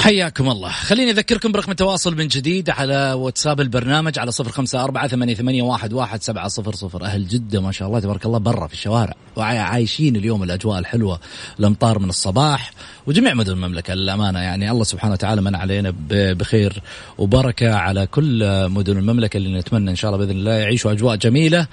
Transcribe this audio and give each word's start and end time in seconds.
حياكم 0.00 0.50
الله. 0.50 0.68
خليني 0.68 1.10
أذكركم 1.10 1.52
برقم 1.52 1.70
التواصل 1.70 2.16
من 2.16 2.28
جديد 2.28 2.70
على 2.70 3.12
واتساب 3.12 3.60
البرنامج 3.60 4.18
على 4.18 4.32
صفر 4.32 4.50
خمسة 4.50 4.84
أربعة 4.84 5.08
ثمانية, 5.08 5.34
ثمانية 5.34 5.62
واحد, 5.62 5.92
واحد 5.92 6.22
سبعة 6.22 6.48
صفر 6.48 6.74
صفر. 6.74 7.04
أهل 7.04 7.28
جدة 7.28 7.60
ما 7.60 7.72
شاء 7.72 7.88
الله 7.88 8.00
تبارك 8.00 8.26
الله 8.26 8.38
برا 8.38 8.66
في 8.66 8.74
الشوارع. 8.74 9.14
وعايشين 9.36 10.16
اليوم 10.16 10.42
الأجواء 10.42 10.78
الحلوة 10.78 11.20
الأمطار 11.58 11.98
من 11.98 12.08
الصباح. 12.08 12.72
وجميع 13.06 13.34
مدن 13.34 13.52
المملكة 13.52 13.94
للأمانة 13.94 14.38
يعني 14.38 14.70
الله 14.70 14.84
سبحانه 14.84 15.12
وتعالى 15.12 15.42
من 15.42 15.54
علينا 15.54 15.94
بخير 16.10 16.82
وبركة 17.18 17.74
على 17.74 18.06
كل 18.06 18.68
مدن 18.68 18.98
المملكة 18.98 19.36
اللي 19.36 19.58
نتمنى 19.58 19.90
إن 19.90 19.96
شاء 19.96 20.10
الله 20.10 20.26
بإذن 20.26 20.38
الله 20.38 20.52
يعيشوا 20.52 20.92
أجواء 20.92 21.16
جميلة 21.16 21.66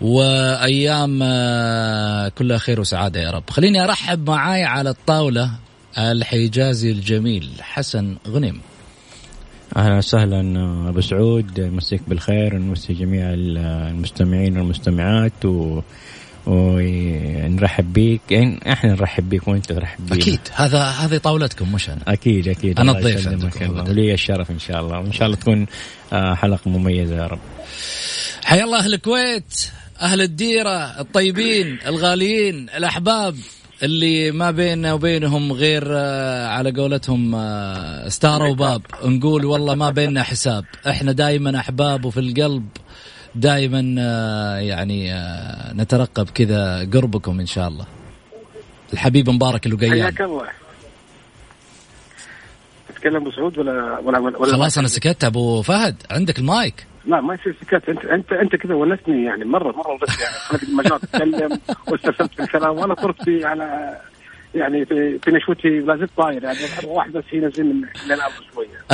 وأيام 0.00 1.20
آه، 1.22 2.28
كلها 2.28 2.58
خير 2.58 2.80
وسعادة 2.80 3.20
يا 3.20 3.30
رب. 3.30 3.50
خليني 3.50 3.84
أرحب 3.84 4.30
معاي 4.30 4.64
على 4.64 4.90
الطاولة 4.90 5.50
الحجازي 5.98 6.90
الجميل 6.90 7.50
حسن 7.60 8.16
غنيم. 8.28 8.60
أهلا 9.76 9.98
وسهلا 9.98 10.40
أبو 10.88 11.00
سعود 11.00 11.60
مسيك 11.60 12.02
بالخير 12.08 12.54
ونمسي 12.54 12.92
جميع 12.92 13.26
المستمعين 13.32 14.58
والمستمعات 14.58 15.44
و 15.44 15.80
ونرحب 16.46 17.92
بيك. 17.92 18.20
إحنا 18.68 18.90
نرحب 18.90 19.28
بيك 19.28 19.48
وأنت 19.48 19.72
ترحب 19.72 20.06
بيك 20.06 20.22
أكيد. 20.22 20.40
هذا 20.54 20.82
هذه 20.82 21.16
طاولتكم 21.16 21.72
مش 21.72 21.90
أنا 21.90 22.02
أكيد 22.08 22.48
أكيد. 22.48 22.80
أنا 22.80 22.92
الضيف 22.92 23.26
ولي 23.88 24.14
الشرف 24.14 24.50
إن 24.50 24.58
شاء 24.58 24.80
الله. 24.80 24.98
وإن 24.98 25.12
شاء 25.12 25.26
الله 25.26 25.36
تكون 25.36 25.66
آه، 26.12 26.34
حلقة 26.34 26.70
مميزة 26.70 27.16
يا 27.16 27.26
رب. 27.26 27.40
حيا 28.44 28.64
الله 28.64 28.78
أهل 28.78 28.94
الكويت 28.94 29.70
أهل 30.00 30.20
الديرة 30.20 31.00
الطيبين 31.00 31.78
الغاليين 31.86 32.68
الأحباب. 32.76 33.36
اللي 33.82 34.30
ما 34.30 34.50
بيننا 34.50 34.92
وبينهم 34.92 35.52
غير 35.52 35.82
آه، 35.90 36.46
على 36.46 36.70
قولتهم 36.70 37.34
آه، 37.34 38.08
ستار 38.08 38.42
وباب 38.42 38.82
نقول 39.04 39.44
والله 39.44 39.74
ما 39.74 39.90
بيننا 39.90 40.22
حساب. 40.22 40.64
إحنا 40.88 41.12
دائما 41.12 41.58
أحباب 41.58 42.04
وفي 42.04 42.20
القلب 42.20 42.66
دائما 43.34 43.94
آه، 43.98 44.56
يعني 44.56 45.14
نترقب 45.74 46.28
كذا 46.30 46.88
قربكم 46.94 47.40
إن 47.40 47.46
شاء 47.46 47.68
الله. 47.68 47.86
الحبيب 48.92 49.30
مبارك 49.30 49.66
اللقيان 49.66 49.92
حياك 49.92 50.20
الله. 50.20 50.44
تتكلم 52.88 53.16
ابو 53.16 53.30
سعود 53.30 53.58
ولا 53.58 53.98
ولا 53.98 54.18
ولا 54.18 54.52
خلاص 54.52 54.78
أنا 54.78 54.88
سكت. 54.88 55.24
أبو 55.24 55.62
فهد 55.62 55.96
عندك 56.10 56.38
المايك. 56.38 56.86
لا 57.04 57.20
ما 57.20 57.34
يصير 57.34 57.56
سكت. 57.60 57.88
انت 57.88 58.04
انت 58.04 58.32
أنت 58.32 58.56
كذا 58.56 58.74
ونسني 58.74 59.24
يعني 59.24 59.44
مرة 59.44 59.72
مرة 59.72 59.98
بس 60.02 60.20
يعني. 60.20 60.34
خليت 60.34 60.62
المجال 60.62 61.00
تتكلم 61.00 61.58
واستفدت 61.88 62.34
في 62.34 62.42
الكلام. 62.42 62.78
وأنا 62.78 62.94
صرت 62.94 63.22
في 63.22 63.44
على 63.44 63.98
يعني 64.54 64.84
في, 64.84 65.18
في 65.18 65.30
نشوتي 65.30 65.68
لا 65.68 65.96
زلت 65.96 66.10
طاير 66.16 66.44
يعني. 66.44 66.58
واحد 66.84 67.12
بس 67.12 67.24
ينزل 67.32 67.64
من 67.64 68.12
الأرض 68.12 68.32
شوية. 68.54 68.84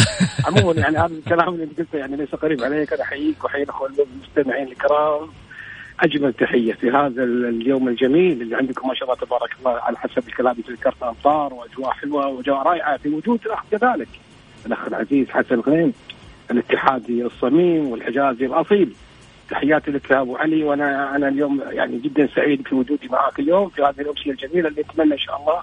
عموما 0.47 0.81
يعني 0.81 0.99
هذا 0.99 1.15
الكلام 1.15 1.55
اللي 1.55 1.69
قلته 1.79 1.99
يعني 1.99 2.17
ليس 2.17 2.35
قريب 2.35 2.63
عليك 2.63 2.93
أنا 2.93 3.03
أحييك 3.03 3.45
وأحيي 3.45 3.63
الأخوة 3.63 3.89
المستمعين 3.89 4.69
الكرام. 4.69 5.29
أجمل 6.01 6.33
تحية 6.33 6.73
في 6.73 6.91
هذا 6.91 7.25
اليوم 7.25 7.89
الجميل 7.89 8.43
اللي 8.43 8.57
عندكم 8.57 8.89
ما 8.89 8.95
شاء 8.95 9.05
الله 9.05 9.27
تبارك 9.27 9.51
الله 9.59 9.71
على 9.71 9.99
حسب 9.99 10.29
الكلام 10.29 10.57
اللي 10.67 10.77
ذكرت 10.77 11.03
أمطار 11.03 11.55
وأجواء 11.55 11.91
حلوة 11.91 12.27
وأجواء 12.27 12.63
رائعة 12.63 12.97
في 12.97 13.09
وجود 13.09 13.41
الأخ 13.47 13.61
كذلك. 13.71 14.09
الأخ 14.67 14.87
العزيز 14.87 15.31
حسن 15.31 15.61
غنيم. 15.61 15.93
الاتحادي 16.51 17.23
الصميم 17.23 17.87
والحجازي 17.87 18.47
الأصيل. 18.47 18.93
تحياتي 19.51 19.91
لك 19.91 20.11
يا 20.11 20.21
أبو 20.21 20.37
علي 20.37 20.65
وأنا 20.65 21.17
أنا 21.17 21.29
اليوم 21.29 21.63
يعني 21.71 21.99
جدا 21.99 22.29
سعيد 22.37 22.69
في 22.69 22.75
وجودي 22.75 23.09
معك 23.09 23.39
اليوم 23.39 23.69
في 23.69 23.83
هذه 23.83 24.01
الأمسية 24.01 24.31
الجميلة 24.31 24.69
اللي 24.69 24.81
اتمنى 24.81 25.15
إن 25.15 25.19
شاء 25.19 25.41
الله 25.41 25.63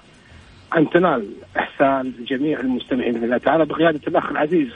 أن 0.76 0.90
تنال 0.90 1.26
إحسان 1.58 2.12
جميع 2.28 2.60
المستمعين. 2.60 3.12
باذن 3.12 3.24
الله 3.24 3.38
تعالى 3.38 3.64
بقيادة 3.64 4.00
الأخ 4.08 4.30
العزيز 4.30 4.68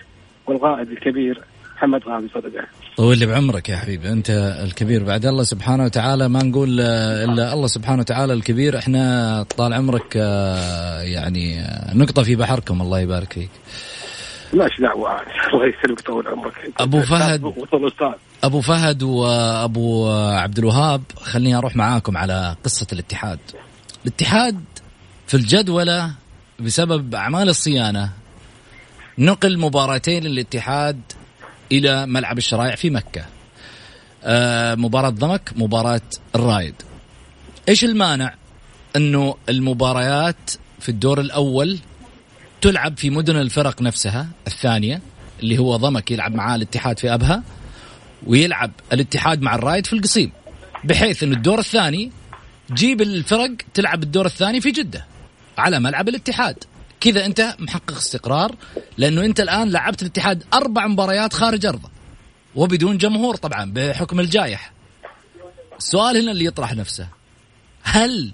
والغائب 0.47 0.93
الكبير 0.93 1.41
محمد 1.77 2.03
غازي 2.09 2.29
صدقه. 2.29 2.67
طول 2.97 3.19
لي 3.19 3.27
بعمرك 3.27 3.69
يا 3.69 3.77
حبيبي 3.77 4.13
أنت 4.13 4.31
الكبير. 4.65 5.05
بعد 5.05 5.27
الله 5.27 5.43
سبحانه 5.43 5.85
وتعالى 5.85 6.29
ما 6.29 6.43
نقول 6.43 6.81
إلا 6.81 7.53
الله 7.53 7.67
سبحانه 7.67 8.01
وتعالى 8.01 8.33
الكبير. 8.33 8.79
إحنا 8.79 9.43
طال 9.57 9.73
عمرك 9.73 10.17
آه، 10.17 11.01
يعني 11.03 11.61
آه، 11.61 11.97
نقطة 11.97 12.23
في 12.23 12.37
بحركم 12.37 12.83
الله 12.83 13.01
يبارك 13.01 13.33
فيك. 13.33 13.51
ماش 14.53 14.81
دعوة 14.81 15.21
الله 15.55 15.67
يسلمك 15.67 16.01
طول 16.01 16.29
عمرك. 16.29 16.53
أبو 16.79 17.03
فهد 17.03 17.53
أبو 18.43 18.61
فهد 18.61 19.03
وأبو 19.03 20.11
عبد 20.13 20.59
الوهاب 20.59 21.03
خليني 21.17 21.57
أروح 21.57 21.77
معاكم 21.77 22.17
على 22.17 22.57
قصة 22.65 22.87
الاتحاد. 22.93 23.39
الاتحاد 24.05 24.65
في 25.27 25.35
الجدولة 25.35 26.11
بسبب 26.61 27.15
أعمال 27.15 27.49
الصيانة 27.49 28.11
نقل 29.19 29.59
مباراتين 29.59 30.23
للاتحاد 30.25 31.01
إلى 31.73 32.07
ملعب 32.07 32.39
الشرايع 32.39 32.75
في 32.75 32.91
مكة. 32.91 33.25
آه 34.25 34.75
مباراة 34.75 35.11
ضمك 35.11 35.51
مباراة 35.57 36.01
الرايد 36.35 36.75
إيش 37.69 37.85
المانع 37.85 38.35
أنه 38.97 39.35
المباريات 39.49 40.51
في 40.81 40.89
الدور 40.89 41.21
الأول 41.21 41.79
تلعب 42.61 42.99
في 42.99 43.11
مدن 43.11 43.37
الفرق 43.37 43.83
نفسها 43.83 44.29
الثانية 44.47 45.01
اللي 45.41 45.59
هو 45.59 45.77
ضمك 45.77 46.11
يلعب 46.11 46.35
معاه 46.35 46.57
الاتحاد 46.57 46.99
في 46.99 47.15
أبها 47.15 47.43
ويلعب 48.27 48.71
الاتحاد 48.93 49.43
مع 49.43 49.55
الرايد 49.55 49.87
في 49.87 49.93
القصيم 49.93 50.33
بحيث 50.85 51.23
أن 51.23 51.33
الدور 51.33 51.59
الثاني 51.59 52.13
جيب 52.73 53.01
الفرق 53.01 53.51
تلعب 53.75 54.03
الدور 54.03 54.27
الثاني 54.27 54.61
في 54.61 54.71
جدة 54.71 55.07
على 55.59 55.81
ملعب 55.81 56.09
الاتحاد. 56.09 56.65
كذا 57.01 57.27
أنت 57.27 57.57
محقق 57.59 57.97
استقرار 57.97 58.57
لأنه 58.99 59.25
أنت 59.25 59.41
الآن 59.41 59.71
لعبت 59.71 60.03
الاتحاد 60.03 60.45
أربع 60.55 60.87
مباريات 60.87 61.33
خارج 61.33 61.67
أرضه 61.67 61.91
وبدون 62.55 62.99
جمهور 62.99 63.37
طبعا 63.37 63.73
بحكم 63.73 64.21
الجائحة. 64.21 64.73
السؤال 65.79 66.17
هنا 66.17 66.31
اللي 66.33 66.45
يطرح 66.45 66.75
نفسه 66.75 67.09
هل 67.83 68.33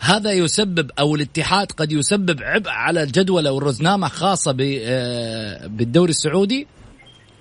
هذا 0.00 0.32
يسبب 0.32 0.90
أو 0.98 1.14
الاتحاد 1.14 1.72
قد 1.72 1.92
يسبب 1.92 2.42
عبء 2.42 2.70
على 2.70 3.02
الجدول 3.02 3.46
أو 3.46 3.58
الرزنامة 3.58 4.08
خاصة 4.08 4.56
آه، 4.84 5.66
بالدوري 5.66 6.10
السعودي؟ 6.10 6.66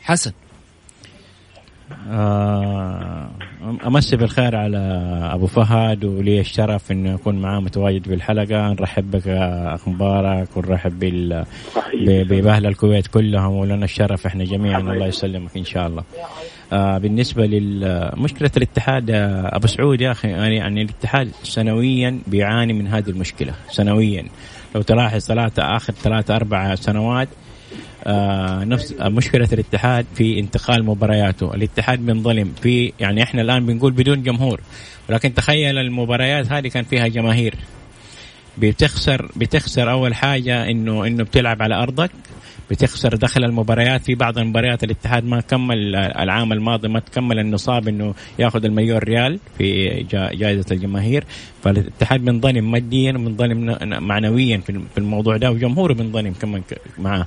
حسن. 0.01 0.31
آه 2.09 3.29
أمسي 3.87 4.15
بالخير 4.15 4.55
على 4.55 4.77
أبو 5.33 5.47
فهد 5.47 6.05
ولي 6.05 6.39
الشرف 6.39 6.91
إنه 6.91 7.15
اكون 7.15 7.35
معاه 7.41 7.59
متواجد 7.59 8.03
في 8.07 8.13
الحلقة 8.13 8.69
نرحب 8.69 9.11
بك 9.11 9.27
أخ 9.27 9.87
مبارك 9.87 10.57
ونرحب 10.57 10.99
بال 10.99 11.45
بأهل 12.25 12.65
الكويت 12.65 13.07
كلهم 13.07 13.51
ولنا 13.53 13.85
الشرف 13.85 14.25
إحنا 14.25 14.43
جميعا. 14.43 14.79
الله 14.79 15.07
يسلمك 15.07 15.57
إن 15.57 15.65
شاء 15.65 15.87
الله. 15.87 16.03
آه 16.73 16.97
بالنسبة 16.97 17.45
لمشكله 17.45 18.51
الاتحاد 18.57 19.11
آه 19.11 19.55
أبو 19.55 19.67
سعود 19.67 20.01
يا 20.01 20.11
أخي 20.11 20.27
يعني, 20.27 20.55
يعني 20.55 20.81
الاتحاد 20.81 21.31
سنويا 21.43 22.19
بيعاني 22.27 22.73
من 22.73 22.87
هذه 22.87 23.09
المشكلة 23.09 23.53
سنويا 23.71 24.25
لو 24.75 24.81
تلاحظ 24.81 25.19
ثلاثة 25.19 25.75
آخر 25.75 25.93
ثلاثة 25.93 26.35
أربع 26.35 26.75
سنوات 26.75 27.27
آه 28.03 28.63
نفس 28.63 28.93
آه 28.99 29.09
مشكلة 29.09 29.47
الاتحاد 29.53 30.05
في 30.15 30.39
انتقال 30.39 30.85
مبارياته، 30.85 31.53
الاتحاد 31.53 31.99
بينظلم 31.99 32.53
في 32.61 32.93
يعني 32.99 33.23
إحنا 33.23 33.41
الآن 33.41 33.65
بنقول 33.65 33.91
بدون 33.91 34.23
جمهور، 34.23 34.59
ولكن 35.09 35.33
تخيل 35.33 35.77
المباريات 35.77 36.51
هذه 36.51 36.67
كان 36.67 36.83
فيها 36.83 37.07
جماهير. 37.07 37.55
بتخسر 38.57 39.31
بتخسر 39.35 39.91
أول 39.91 40.15
حاجة 40.15 40.69
انه 40.69 41.07
إنه 41.07 41.23
بتلعب 41.23 41.61
على 41.61 41.75
أرضك 41.75 42.11
بتخسر 42.73 43.15
دخل 43.15 43.43
المباريات. 43.43 44.01
في 44.05 44.15
بعض 44.15 44.37
المباريات 44.37 44.83
الاتحاد 44.83 45.25
ما 45.25 45.41
كمل 45.41 45.95
العام 45.95 46.53
الماضي 46.53 46.87
ما 46.87 46.99
تكمل 46.99 47.39
النصاب 47.39 47.87
إنه 47.87 48.13
ياخذ 48.39 48.65
المليون 48.65 48.97
ريال 48.97 49.39
في 49.57 49.89
جائزة 50.11 50.65
الجماهير. 50.71 51.23
فالاتحاد 51.63 52.19
بينظلم 52.25 52.71
ماديا 52.71 53.11
وبينظلم 53.11 53.77
معنويا 54.07 54.57
في 54.57 54.97
الموضوع 54.97 55.37
ده 55.37 55.51
وجمهوره 55.51 55.93
بينظلم 55.93 56.33
كمان 56.33 56.61
معاه 56.99 57.25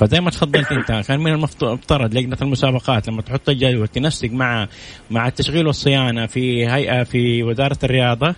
فزي 0.00 0.20
ما 0.20 0.30
تفضلت 0.30 0.72
انت 0.72 1.06
كان 1.08 1.20
من 1.20 1.32
المفترض 1.32 2.14
لجنة 2.14 2.36
المسابقات 2.42 3.08
لما 3.08 3.22
تحط 3.22 3.48
الجدول 3.48 3.88
تنسق 3.88 4.30
مع 4.30 4.68
مع 5.10 5.28
التشغيل 5.28 5.66
والصيانة 5.66 6.26
في 6.26 6.68
هيئة 6.68 7.02
في 7.02 7.42
وزارة 7.42 7.78
الرياضة 7.84 8.34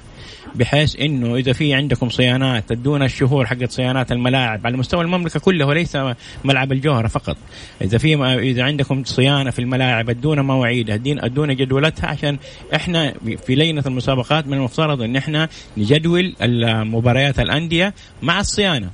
بحيث 0.55 0.97
إنه 1.00 1.37
إذا 1.37 1.53
في 1.53 1.75
عندكم 1.75 2.08
صيانات 2.08 2.73
ادونا 2.73 3.05
الشهور 3.05 3.47
حقت 3.47 3.70
صيانات 3.70 4.12
الملاعب 4.12 4.67
على 4.67 4.76
مستوى 4.76 5.05
المملكة 5.05 5.41
كلها 5.41 5.67
وليس 5.67 5.99
ملعب 6.44 6.73
الجوهرة 6.73 7.08
فقط. 7.08 7.37
إذا 7.82 7.99
في 7.99 8.14
إذا 8.25 8.62
عندكم 8.62 9.05
صيانة 9.05 9.50
في 9.50 9.59
الملاعب 9.59 10.11
ادونا 10.11 10.43
مواعيد 10.43 10.91
ادونا 11.06 11.55
جدولتها 11.55 12.06
عشان 12.06 12.38
إحنا 12.75 13.14
في 13.47 13.55
لجنة 13.55 13.82
المسابقات 13.87 14.47
من 14.47 14.52
المفترض 14.55 15.02
إن 15.02 15.17
إحنا 15.17 15.49
نجدول 15.76 16.35
المباريات 16.43 17.41
الأندية 17.41 17.94
مع 18.23 18.41
الصيانة. 18.41 18.91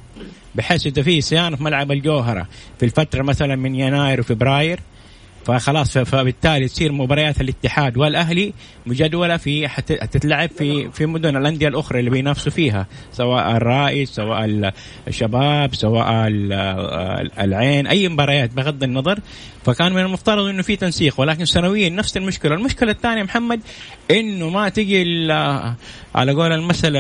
بحيث 0.54 0.87
إذا 0.87 1.02
في 1.02 1.20
صيانة 1.20 1.56
في 1.56 1.64
ملعب 1.64 1.93
الجوهرة 1.93 2.49
في 2.78 2.84
الفترة 2.84 3.22
مثلا 3.22 3.56
من 3.56 3.75
يناير 3.75 4.20
وفبراير 4.20 4.81
فخلاص 5.44 5.99
فبالتالي 5.99 6.69
تصير 6.69 6.93
مباريات 6.93 7.40
الاتحاد 7.40 7.96
والأهلي 7.96 8.52
مجدولة 8.87 9.37
في 9.37 9.69
حتتلعب 9.69 10.49
في 10.49 10.90
في 10.90 11.06
مدن 11.06 11.37
الأندية 11.37 11.69
الأخرى 11.69 11.99
اللي 11.99 12.10
بينافسوا 12.10 12.52
فيها 12.52 12.87
سواء 13.12 13.56
الرائد 13.56 14.08
سواء 14.08 14.72
الشباب 15.08 15.75
سواء 15.75 16.28
العين 17.40 17.87
أي 17.87 18.08
مباريات 18.08 18.50
بغض 18.50 18.82
النظر. 18.82 19.19
فكان 19.64 19.93
من 19.93 20.02
المفترض 20.02 20.44
إنه 20.44 20.62
في 20.62 20.76
تنسيق 20.76 21.20
ولكن 21.20 21.44
سنويا 21.44 21.88
نفس 21.88 22.16
المشكلة، 22.16 22.55
المشكلة 22.55 22.90
الثانية 22.90 23.22
محمد 23.22 23.60
إنه 24.10 24.48
ما 24.48 24.69
تجي 24.69 25.02
على 26.14 26.32
قول 26.32 26.52
المثل 26.52 26.93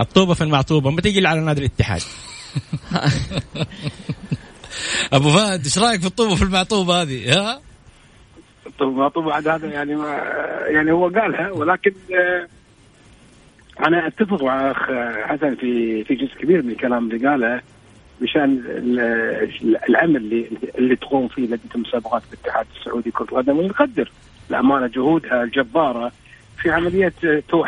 الطوبة 0.00 0.34
في 0.34 0.44
المعطوبة 0.44 0.90
ما 0.90 1.00
تجي 1.00 1.26
على 1.26 1.40
نادي 1.40 1.60
الاتحاد. 1.60 2.02
ابو 5.12 5.30
فهد 5.30 5.64
إيش 5.64 5.78
رأيك 5.78 6.00
في 6.00 6.06
الطوبه 6.06 6.34
في 6.34 6.42
المعطوبه 6.42 7.02
هذه 7.02 7.32
ها؟ 7.32 7.60
الطوبه 8.66 8.90
المعطوبه 8.90 9.32
عاد 9.32 9.48
هذا 9.48 9.66
يعني 9.66 9.94
ما 9.94 10.14
يعني 10.66 10.92
هو 10.92 11.08
قالها 11.08 11.50
ولكن 11.50 11.92
آه، 12.14 12.48
أنا 13.86 14.06
أتفق 14.06 14.42
مع 14.42 14.70
أخ 14.70 14.82
حسن 15.26 15.54
في 15.54 16.04
في 16.04 16.14
جزء 16.14 16.34
كبير 16.34 16.62
من 16.62 16.70
الكلام 16.70 17.10
اللي 17.10 17.28
قاله 17.28 17.60
بشأن 18.20 18.62
العمل 19.88 20.16
اللي 20.16 20.48
اللي 20.78 20.96
تقوم 20.96 21.28
فيه 21.28 21.42
لجنة 21.42 21.58
المسابقات 21.74 22.22
بالاتحاد 22.30 22.66
السعودي 22.76 23.10
كرة 23.10 23.24
القدم 23.24 23.58
ونقدر 23.58 24.10
الأمانة 24.50 24.86
جهودها 24.86 25.42
الجبارة 25.42 26.12
في 26.58 26.70
عملية 26.70 27.12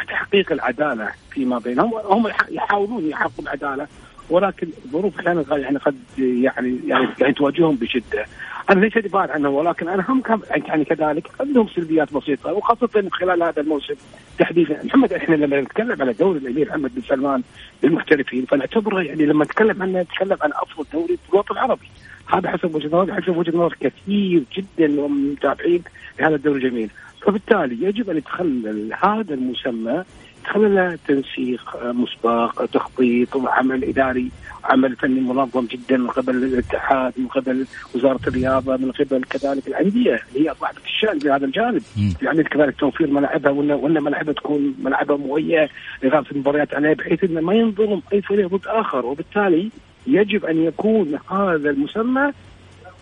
تحقيق 0.08 0.52
العدالة 0.52 1.10
فيما 1.30 1.58
بينهم 1.58 1.94
هم 1.94 2.28
يحاولون 2.50 3.08
يحققوا 3.08 3.44
العدالة 3.44 3.86
ولكن 4.30 4.68
الظروف 4.84 5.18
أحيانا 5.18 5.44
يعني 5.50 5.78
قد 5.78 5.96
يعني 6.18 6.80
يعني, 6.86 7.08
يعني 7.20 7.34
تواجههم 7.34 7.76
بشدة. 7.76 8.24
أنا 8.70 8.80
ليس 8.80 8.98
دفاعا 8.98 9.26
عنهم 9.30 9.54
ولكن 9.54 9.88
أنا 9.88 10.04
هم 10.08 10.22
يعني 10.50 10.84
كذلك 10.84 11.30
عندهم 11.40 11.68
سلبيات 11.68 12.14
بسيطة 12.14 12.52
وخاصة 12.52 13.08
خلال 13.12 13.42
هذا 13.42 13.60
الموسم 13.60 13.94
تحديدا 14.38 14.80
محمد 14.84 15.12
إحنا 15.12 15.34
لما 15.34 15.60
نتكلم 15.60 16.02
على 16.02 16.12
دوري 16.12 16.38
الأمير 16.38 16.68
محمد 16.68 16.94
بن 16.94 17.02
سلمان 17.02 17.42
للمحترفين 17.82 18.44
فنعتبره 18.44 19.02
يعني 19.02 19.26
لما 19.26 19.44
نتكلم 19.44 19.82
عنه 19.82 20.00
نتكلم 20.00 20.36
عن 20.42 20.50
افضل 20.52 20.84
دوري 20.92 21.16
في 21.16 21.32
الوطن 21.32 21.54
العربي. 21.54 21.88
هذا 22.26 22.50
حسب 22.50 22.74
وجهة 22.74 22.88
نظري 22.88 23.12
حسب 23.12 23.36
وجهة 23.36 23.56
نظر 23.56 23.76
كثير 23.80 24.42
جدا 24.56 24.88
من 24.88 25.04
المتابعين 25.04 25.82
لهذا 26.20 26.34
الدوري 26.34 26.66
الجميل. 26.66 26.90
فبالتالي 27.22 27.84
يجب 27.86 28.10
أن 28.10 28.16
يتخلل 28.16 28.92
هذا 29.02 29.34
المسمى 29.34 30.04
خلال 30.46 30.98
تنسيق 31.08 31.76
آه، 31.76 31.92
مسبق 31.92 32.64
تخطيط 32.64 33.36
وعمل 33.36 33.84
إداري 33.84 34.30
عمل 34.64 34.96
فني 34.96 35.20
منظم 35.20 35.66
جدا 35.66 35.96
من 35.96 36.08
قبل 36.10 36.44
الاتحاد 36.44 37.12
من 37.16 37.26
قبل 37.26 37.66
وزارة 37.94 38.20
الرياضة 38.26 38.76
من 38.76 38.92
قبل 38.92 39.24
كذلك 39.24 39.68
الأندية 39.68 40.20
اللي 40.28 40.48
هي 40.48 40.54
صاحبه 40.60 40.78
الشان 40.84 41.18
في 41.18 41.30
هذا 41.30 41.44
الجانب. 41.44 41.82
يعني 42.22 42.42
كذلك 42.44 42.76
توفير 42.76 43.10
ملاعبها 43.10 43.50
وان 43.52 43.70
وإن 43.72 44.02
ملاعبها 44.02 44.32
تكون 44.32 44.74
ملاعبها 44.82 45.16
مهيئة 45.16 45.68
لإغاثة 46.02 46.30
المباريات 46.32 46.74
عليها 46.74 46.94
بحيث 46.94 47.24
إنه 47.24 47.40
ما 47.40 47.54
ينظلم 47.54 48.02
أي 48.12 48.22
فريق 48.22 48.48
ضد 48.48 48.66
آخر. 48.66 49.06
وبالتالي 49.06 49.70
يجب 50.06 50.44
أن 50.44 50.64
يكون 50.64 51.18
هذا 51.30 51.70
المسمى 51.70 52.32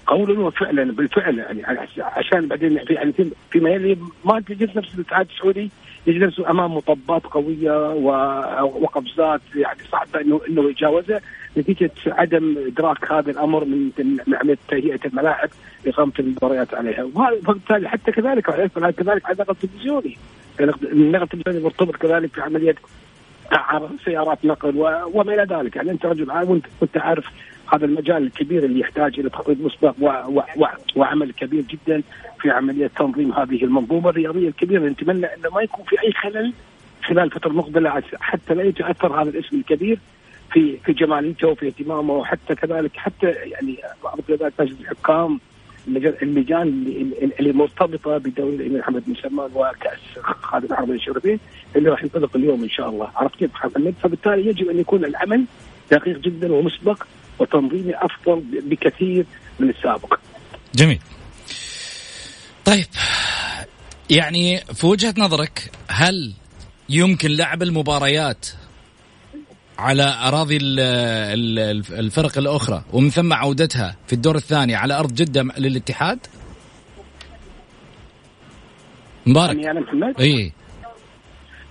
قولا 0.06 0.40
وفعلا 0.40 0.92
بالفعل 0.92 1.38
يعني 1.38 1.62
عشان 1.98 2.46
بعدين 2.46 2.80
يعني 2.90 3.14
فيما 3.50 3.70
يلي 3.70 3.98
ما 4.24 4.40
تجد 4.40 4.78
نفس 4.78 4.94
الاتحاد 4.94 5.26
السعودي 5.30 5.70
يجلس 6.06 6.40
أمام 6.40 6.74
مطبات 6.74 7.26
قوية 7.26 7.92
وقفزات 8.62 9.40
يعني 9.54 9.78
صعبه 9.92 10.20
انه 10.20 10.40
إنه 10.48 10.70
يتجاوزها. 10.70 11.20
نتيجة 11.56 11.90
عدم 12.06 12.56
إدراك 12.66 13.12
هذا 13.12 13.30
الأمر 13.30 13.64
من 13.64 13.90
عمليه 14.34 14.58
تهيئة 14.68 15.00
الملاعب 15.04 15.48
لاقامه 15.84 16.12
المباريات 16.18 16.74
عليها. 16.74 17.04
وبالتالي 17.04 17.88
حتى 17.88 18.12
كذلك 18.12 18.50
كذلك 18.90 19.26
على 19.26 19.34
النقل 19.34 19.52
التلفزيوني. 19.52 20.16
النقل 20.60 21.22
التلفزيوني 21.22 21.64
مرتبط 21.64 21.96
كذلك 21.96 22.34
في 22.34 22.40
عمليه 22.40 22.74
سيارات 24.04 24.44
نقل 24.44 24.76
وما 25.14 25.34
إلى 25.34 25.56
ذلك. 25.56 25.76
يعني 25.76 25.90
أنت 25.90 26.06
رجل 26.06 26.30
عام 26.30 26.50
وأنت 26.80 26.96
عارف 26.96 27.24
هذا 27.72 27.84
المجال 27.84 28.22
الكبير 28.22 28.64
اللي 28.64 28.80
يحتاج 28.80 29.20
إلى 29.20 29.30
تخطيط 29.30 29.56
مسبق 29.60 29.94
وعمل 30.96 31.32
كبير 31.32 31.62
جدا 31.62 32.02
في 32.40 32.50
عملية 32.50 32.86
تنظيم 32.86 33.32
هذه 33.32 33.64
المنظومة 33.64 34.10
الرياضية 34.10 34.48
الكبيرة. 34.48 34.88
نتمنى 34.88 35.26
انه 35.26 35.50
ما 35.54 35.62
يكون 35.62 35.84
في 35.84 36.02
أي 36.02 36.12
خلل 36.12 36.52
خلال 37.04 37.24
الفترة 37.24 37.50
المقبله 37.50 38.02
حتى 38.20 38.54
لا 38.54 38.62
يتأثر 38.62 39.22
هذا 39.22 39.30
الاسم 39.30 39.56
الكبير 39.56 39.98
في 40.52 40.76
في 40.76 40.92
جماليته 40.92 41.48
وفي 41.48 41.66
اهتمامه 41.66 42.14
وحتى 42.14 42.54
كذلك 42.54 42.96
حتى 42.96 43.26
يعني 43.26 43.76
بعض 44.04 44.20
قيادات 44.20 44.52
مجلس 44.60 44.80
الحكام 44.80 45.40
اللجان 46.22 46.68
اللي, 47.40 47.52
مرتبطة 47.52 48.18
بدوري 48.18 48.56
الامير 48.56 48.78
محمد 48.78 49.02
بن 49.06 49.14
سلمان 49.14 49.50
وكأس 49.54 50.18
خادم 50.22 50.66
العربيه 50.66 50.94
الشرفيه 50.94 51.38
اللي 51.76 51.90
راح 51.90 52.02
ينطلق 52.02 52.36
اليوم 52.36 52.62
إن 52.62 52.68
شاء 52.68 52.88
الله. 52.88 53.10
عرفت 53.16 53.36
كيف 53.36 53.50
فبالتالي 54.02 54.46
يجب 54.46 54.68
أن 54.68 54.78
يكون 54.78 55.04
العمل 55.04 55.44
دقيق 55.90 56.18
جدا 56.18 56.52
ومسبق 56.52 57.02
وتنظيمي 57.38 57.94
أفضل 57.96 58.42
بكثير 58.62 59.26
من 59.58 59.70
السابق. 59.70 60.18
جميل. 60.74 61.00
طيب 62.64 62.86
يعني 64.10 64.58
في 64.58 64.86
وجهة 64.86 65.14
نظرك 65.18 65.70
هل 65.88 66.32
يمكن 66.88 67.30
لعب 67.30 67.62
المباريات 67.62 68.46
على 69.78 70.02
أراضي 70.02 70.58
الفرق 71.92 72.38
الأخرى 72.38 72.82
ومن 72.92 73.10
ثم 73.10 73.32
عودتها 73.32 73.96
في 74.06 74.12
الدور 74.12 74.36
الثاني 74.36 74.74
على 74.74 74.98
أرض 74.98 75.14
جدة 75.14 75.42
للاتحاد؟ 75.42 76.18
مبارك 79.26 79.56
يعني 79.56 79.70
أنا 79.70 79.80
محمد؟ 79.80 80.20
اي 80.20 80.52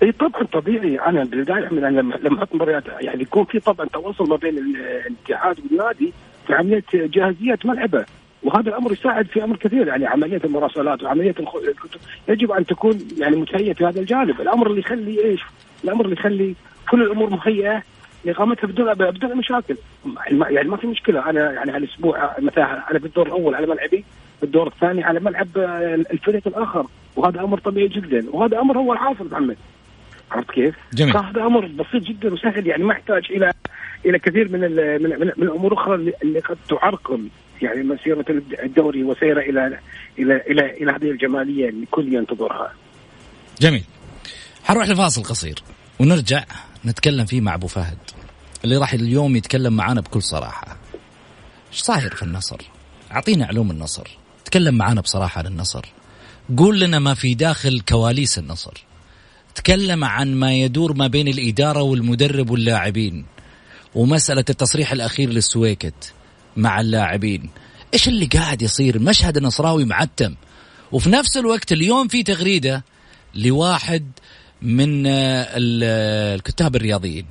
إي 0.03 0.11
طبعا 0.11 0.43
طبيعي. 0.43 0.99
أنا 0.99 1.23
دائما 1.23 1.79
لما 1.79 2.15
لما 2.23 2.37
أحط 2.37 2.55
مباريات 2.55 2.83
يعني 3.01 3.21
يكون 3.21 3.45
في 3.45 3.59
طبعا 3.59 3.87
تواصل 3.87 4.29
ما 4.29 4.35
بين 4.35 4.57
الاتحاد 4.57 5.59
والنادي 5.59 6.13
في 6.47 6.53
عملية 6.53 6.83
جاهزية 6.93 7.59
ملعبة. 7.65 8.05
وهذا 8.43 8.69
الأمر 8.69 8.91
يساعد 8.91 9.25
في 9.25 9.43
أمر 9.43 9.55
كثير 9.55 9.87
يعني 9.87 10.05
عملية 10.05 10.41
المراسلات 10.43 11.03
وعملية 11.03 11.35
الكتب 11.39 11.99
يجب 12.27 12.51
أن 12.51 12.65
تكون 12.65 12.99
يعني 13.17 13.35
متهيئة 13.35 13.73
في 13.73 13.85
هذا 13.85 13.99
الجانب، 13.99 14.41
الأمر 14.41 14.67
اللي 14.67 14.79
يخلي 14.79 15.25
إيش؟ 15.25 15.41
الأمر 15.83 16.05
اللي 16.05 16.15
يخلي 16.15 16.55
كل 16.89 17.01
الأمور 17.01 17.29
مهيئة 17.29 17.83
لإقامتها 18.25 18.67
بدون 18.67 18.93
بدون 18.93 19.37
مشاكل. 19.37 19.75
يعني 20.49 20.69
ما 20.69 20.77
في 20.77 20.87
مشكلة. 20.87 21.29
أنا 21.29 21.51
يعني 21.51 21.71
هالأسبوع 21.71 22.35
مثلا 22.39 22.91
أنا 22.91 22.99
بالدور 22.99 23.27
الأول 23.27 23.55
على 23.55 23.67
ملعبي 23.67 24.05
بالدور 24.41 24.67
الثاني 24.67 25.03
على 25.03 25.19
ملعب 25.19 25.47
الفريق 26.11 26.47
الآخر. 26.47 26.85
وهذا 27.15 27.41
أمر 27.41 27.59
طبيعي 27.59 27.87
جدا. 27.87 28.25
وهذا 28.31 28.59
أمر 28.59 28.77
هو 28.77 28.93
الحاصل 28.93 29.27
محمد. 29.31 29.57
عرفت 30.31 30.51
كيف؟ 30.51 30.75
جميل 30.93 31.13
فهذا 31.13 31.41
أمر 31.41 31.65
بسيط 31.65 32.03
جدا 32.03 32.33
وسهل 32.33 32.67
يعني 32.67 32.83
ما 32.83 32.93
يحتاج 32.93 33.23
إلى 33.29 33.53
إلى 34.05 34.19
كثير 34.19 34.51
من 34.51 34.59
من, 34.59 35.01
من, 35.01 35.31
من 35.37 35.47
الأمور 35.47 35.73
الأخرى 35.73 36.13
اللي 36.23 36.39
قد 36.39 36.57
تعرقل 36.69 37.27
يعني 37.61 37.83
مسيرة 37.83 38.25
الدوري 38.63 39.03
وسيرة 39.03 39.39
إلى 39.39 39.79
إلى 40.19 40.35
إلى 40.35 40.65
إلى 40.65 40.91
هذه 40.91 41.11
الجمالية 41.11 41.69
اللي 41.69 41.85
كل 41.91 42.13
ينتظرها. 42.13 42.73
جميل. 43.61 43.83
حنروح 44.63 44.89
لفاصل 44.89 45.23
قصير 45.23 45.63
ونرجع 45.99 46.43
نتكلم 46.85 47.25
فيه 47.25 47.41
مع 47.41 47.55
أبو 47.55 47.67
فهد 47.67 47.97
اللي 48.63 48.77
راح 48.77 48.93
اليوم 48.93 49.35
يتكلم 49.35 49.75
معانا 49.75 50.01
بكل 50.01 50.21
صراحة. 50.21 50.77
إيش 51.71 51.79
صاير 51.79 52.15
في 52.15 52.23
النصر؟ 52.23 52.57
اعطينا 53.11 53.45
علوم 53.45 53.71
النصر. 53.71 54.07
تكلم 54.45 54.77
معانا 54.77 55.01
بصراحة 55.01 55.39
عن 55.39 55.45
النصر. 55.45 55.85
قول 56.57 56.79
لنا 56.79 56.99
ما 56.99 57.13
في 57.13 57.35
داخل 57.35 57.81
كواليس 57.89 58.39
النصر. 58.39 58.86
تكلم 59.57 60.03
عن 60.03 60.35
ما 60.35 60.53
يدور 60.53 60.93
ما 60.93 61.07
بين 61.07 61.27
الإدارة 61.27 61.81
والمدرب 61.81 62.49
واللاعبين 62.49 63.25
ومسألة 63.95 64.45
التصريح 64.49 64.91
الأخير 64.91 65.29
للسويكت 65.29 66.13
مع 66.57 66.81
اللاعبين. 66.81 67.49
إيش 67.93 68.07
اللي 68.07 68.25
قاعد 68.25 68.61
يصير؟ 68.61 68.99
مشهد 68.99 69.37
النصراوي 69.37 69.85
معتم. 69.85 70.35
وفي 70.91 71.09
نفس 71.09 71.37
الوقت 71.37 71.71
اليوم 71.71 72.07
في 72.07 72.23
تغريدة 72.23 72.83
لواحد 73.35 74.11
من 74.61 75.03
الكتاب 75.07 76.75
الرياضيين. 76.75 77.25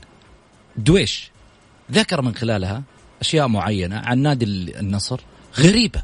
دويش 0.76 1.30
ذكر 1.92 2.22
من 2.22 2.34
خلالها 2.34 2.82
أشياء 3.20 3.48
معينة 3.48 3.98
عن 3.98 4.18
نادي 4.18 4.44
النصر. 4.80 5.20
غريبة. 5.58 6.02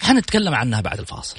حنتكلم 0.00 0.54
عنها 0.54 0.80
بعد 0.80 0.98
الفاصل. 1.00 1.38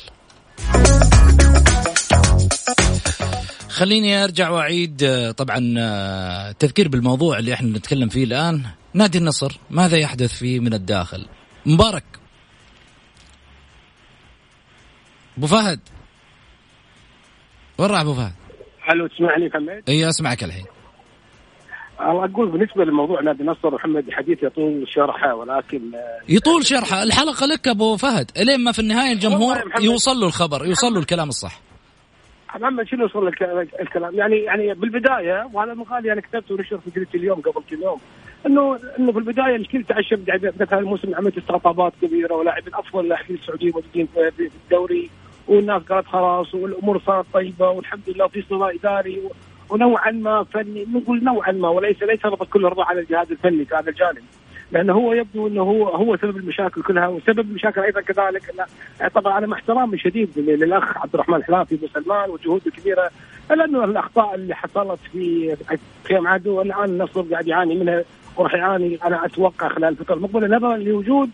خليني 3.81 4.23
أرجع 4.23 4.49
وأعيد 4.49 5.03
آه، 5.03 5.31
طبعا 5.31 5.75
آه، 5.79 6.51
تذكير 6.51 6.87
بالموضوع 6.87 7.39
اللي 7.39 7.53
إحنا 7.53 7.77
نتكلم 7.77 8.09
فيه 8.09 8.23
الآن. 8.23 8.63
نادي 8.93 9.17
النصر 9.17 9.59
ماذا 9.69 9.97
يحدث 9.97 10.37
فيه 10.39 10.59
من 10.59 10.73
الداخل؟ 10.73 11.25
مبارك. 11.65 12.03
أبو 15.37 15.47
فهد. 15.47 15.79
وين 17.77 17.89
راح 17.89 17.99
أبو 18.01 18.13
فهد؟ 18.13 18.31
هل 18.81 19.09
تسمعني 19.09 19.47
محمد؟ 19.47 19.83
إي 19.89 20.09
أسمعك 20.09 20.43
الحين. 20.43 20.65
أقول 21.99 22.51
بالنسبة 22.51 22.83
لموضوع 22.83 23.21
نادي 23.21 23.41
النصر 23.41 23.69
محمد 23.69 24.05
حديث 24.11 24.43
يطول 24.43 24.87
شرحه 24.87 25.35
ولكن 25.35 25.81
يطول 26.29 26.65
شرحه. 26.65 27.03
الحلقة 27.03 27.45
لك 27.45 27.67
أبو 27.67 27.97
فهد. 27.97 28.31
إلين 28.37 28.63
ما 28.63 28.71
في 28.71 28.79
النهاية 28.79 29.13
الجمهور 29.13 29.63
يوصل 29.79 30.17
له 30.19 30.27
الخبر 30.27 30.65
يوصل 30.65 30.93
له 30.93 30.99
الكلام 30.99 31.29
الصح. 31.29 31.70
محمد 32.55 32.87
شنو 32.87 33.01
يوصل 33.01 33.27
لك 33.27 33.43
الكلام؟ 33.81 34.15
يعني 34.15 34.37
يعني 34.37 34.73
بالبداية 34.73 35.49
وهذا 35.53 35.73
مقال 35.73 36.05
يعني 36.05 36.21
كتبته 36.21 36.55
ونشر 36.55 36.77
في 36.77 36.89
جريده 36.89 37.09
اليوم 37.15 37.41
قبل 37.41 37.63
كم 37.69 37.81
يوم 37.81 37.99
انه 38.45 38.79
إنه 38.99 39.11
في 39.11 39.17
البدايه 39.17 39.55
الكل 39.55 39.83
تعشم 39.83 40.23
هذا 40.29 40.79
الموسم 40.79 41.15
عملت 41.15 41.37
استقطابات 41.37 41.93
كبيرة 42.01 42.33
ولاعبين 42.33 42.73
افضل 42.75 43.07
لاعبين 43.07 43.35
السعوديين 43.35 43.73
موجودين 43.73 44.07
في 44.37 44.49
الدوري 44.65 45.09
والناس 45.47 45.81
قالت 45.81 46.07
خلاص 46.07 46.55
والأمور 46.55 46.99
صارت 46.99 47.25
طيبة 47.33 47.69
والحمد 47.69 48.01
لله 48.07 48.25
وفي 48.25 48.43
صراع 48.49 48.69
إداري 48.69 49.21
ونوعا 49.69 50.11
ما 50.11 50.43
فني. 50.43 50.85
نقول 50.93 51.23
نوعا 51.23 51.51
ما 51.51 51.69
وليس 51.69 52.03
ليس 52.03 52.19
كل 52.21 52.65
الرضا 52.65 52.83
على 52.83 52.99
الجهاز 52.99 53.31
الفني 53.31 53.65
في 53.65 53.75
هذا 53.75 53.89
الجانب. 53.89 54.23
لأنه 54.71 54.93
هو 54.93 55.13
يبدو 55.13 55.47
إنه 55.47 55.61
هو 55.61 55.87
هو 55.87 56.17
سبب 56.17 56.37
المشاكل 56.37 56.83
كلها 56.83 57.07
وسبب 57.07 57.39
المشاكل 57.39 57.81
أيضا 57.81 58.01
كذلك 58.01 58.41
انه 58.49 58.65
طبعا 59.09 59.37
أنا 59.37 59.47
مع 59.47 59.57
احترامي 59.57 59.97
شديد 59.97 60.29
للأخ 60.37 60.97
عبد 60.97 61.13
الرحمن 61.13 61.35
الحلافي 61.35 61.75
أبو 61.75 61.87
سلمان 61.87 62.29
والجهود 62.29 62.61
الكبيره 62.67 63.09
لأنه 63.49 63.83
الأخطاء 63.83 64.35
اللي 64.35 64.55
حصلت 64.55 64.99
في 65.11 65.55
في 66.03 66.15
عدو 66.15 66.61
الآن 66.61 66.83
النصر 66.83 67.21
قاعد 67.21 67.47
يعاني 67.47 67.75
منها 67.75 68.03
وراح 68.37 68.53
يعاني. 68.53 68.99
أنا 69.05 69.25
أتوقع 69.25 69.67
خلال 69.67 69.89
الفترة 69.89 70.15
المقبلة 70.15 70.57
نظرا 70.57 70.77
لوجود 70.77 71.29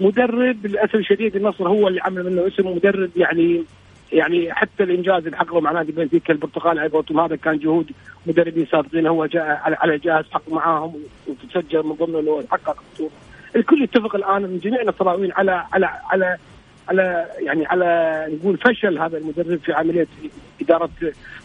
مدرب 0.00 0.66
للأسف 0.66 0.94
الشديد 0.94 1.36
النصر 1.36 1.68
هو 1.68 1.88
اللي 1.88 2.00
عمل 2.00 2.30
منه 2.30 2.46
اسم 2.46 2.66
مدرب 2.66 3.10
يعني 3.16 3.64
يعني 4.12 4.54
حتى 4.54 4.82
الإنجاز 4.82 5.24
اللي 5.24 5.36
حققه 5.36 5.60
مع 5.60 5.72
نادي 5.72 5.92
بنفيكا 5.92 6.32
البرتقال 6.32 6.78
على 6.78 6.88
قولتهم 6.88 7.20
هذا 7.20 7.36
كان 7.36 7.58
جهود 7.58 7.90
مدربين 8.26 8.66
سابقين 8.66 9.06
هو 9.06 9.26
جاء 9.26 9.60
على 9.64 9.98
جهاز 9.98 10.24
حق 10.30 10.48
معاهم 10.48 10.94
وتسجل 11.26 11.82
من 11.82 11.92
ضمن 11.92 12.16
انه 12.16 12.44
حقق 12.50 12.76
البطوله. 12.80 13.10
الكل 13.56 13.82
يتفق 13.82 14.14
الآن 14.14 14.42
من 14.42 14.58
جميع 14.58 14.80
النصراويين 14.80 15.32
على 15.32 15.66
على 15.72 15.86
على 15.86 16.36
على 16.88 17.26
يعني 17.38 17.66
على 17.66 18.26
نقول 18.30 18.56
فشل 18.56 18.98
هذا 18.98 19.18
المدرب 19.18 19.58
في 19.58 19.72
عملية 19.72 20.06
إدارة 20.60 20.90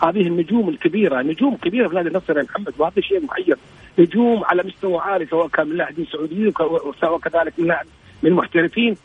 هذه 0.03 0.27
النجوم 0.27 0.69
الكبيرة، 0.69 1.21
نجوم 1.21 1.55
كبيرة 1.55 1.87
في 1.87 1.95
نادي 1.95 2.09
النصر 2.09 2.37
يا 2.37 2.43
محمد 2.43 2.73
وهذا 2.77 3.01
شيء 3.01 3.25
محير، 3.25 3.57
نجوم 3.99 4.43
على 4.43 4.63
مستوى 4.63 4.99
عالي 4.99 5.25
سواء 5.25 5.47
كان 5.47 5.67
من 5.67 5.75
لاعبين 5.75 6.05
سعوديين 6.05 6.53
وسواء 6.59 7.19
كذلك 7.19 7.53
من 7.57 7.67
لاعب 7.67 7.85
من 8.23 8.33
محترفين 8.33 8.97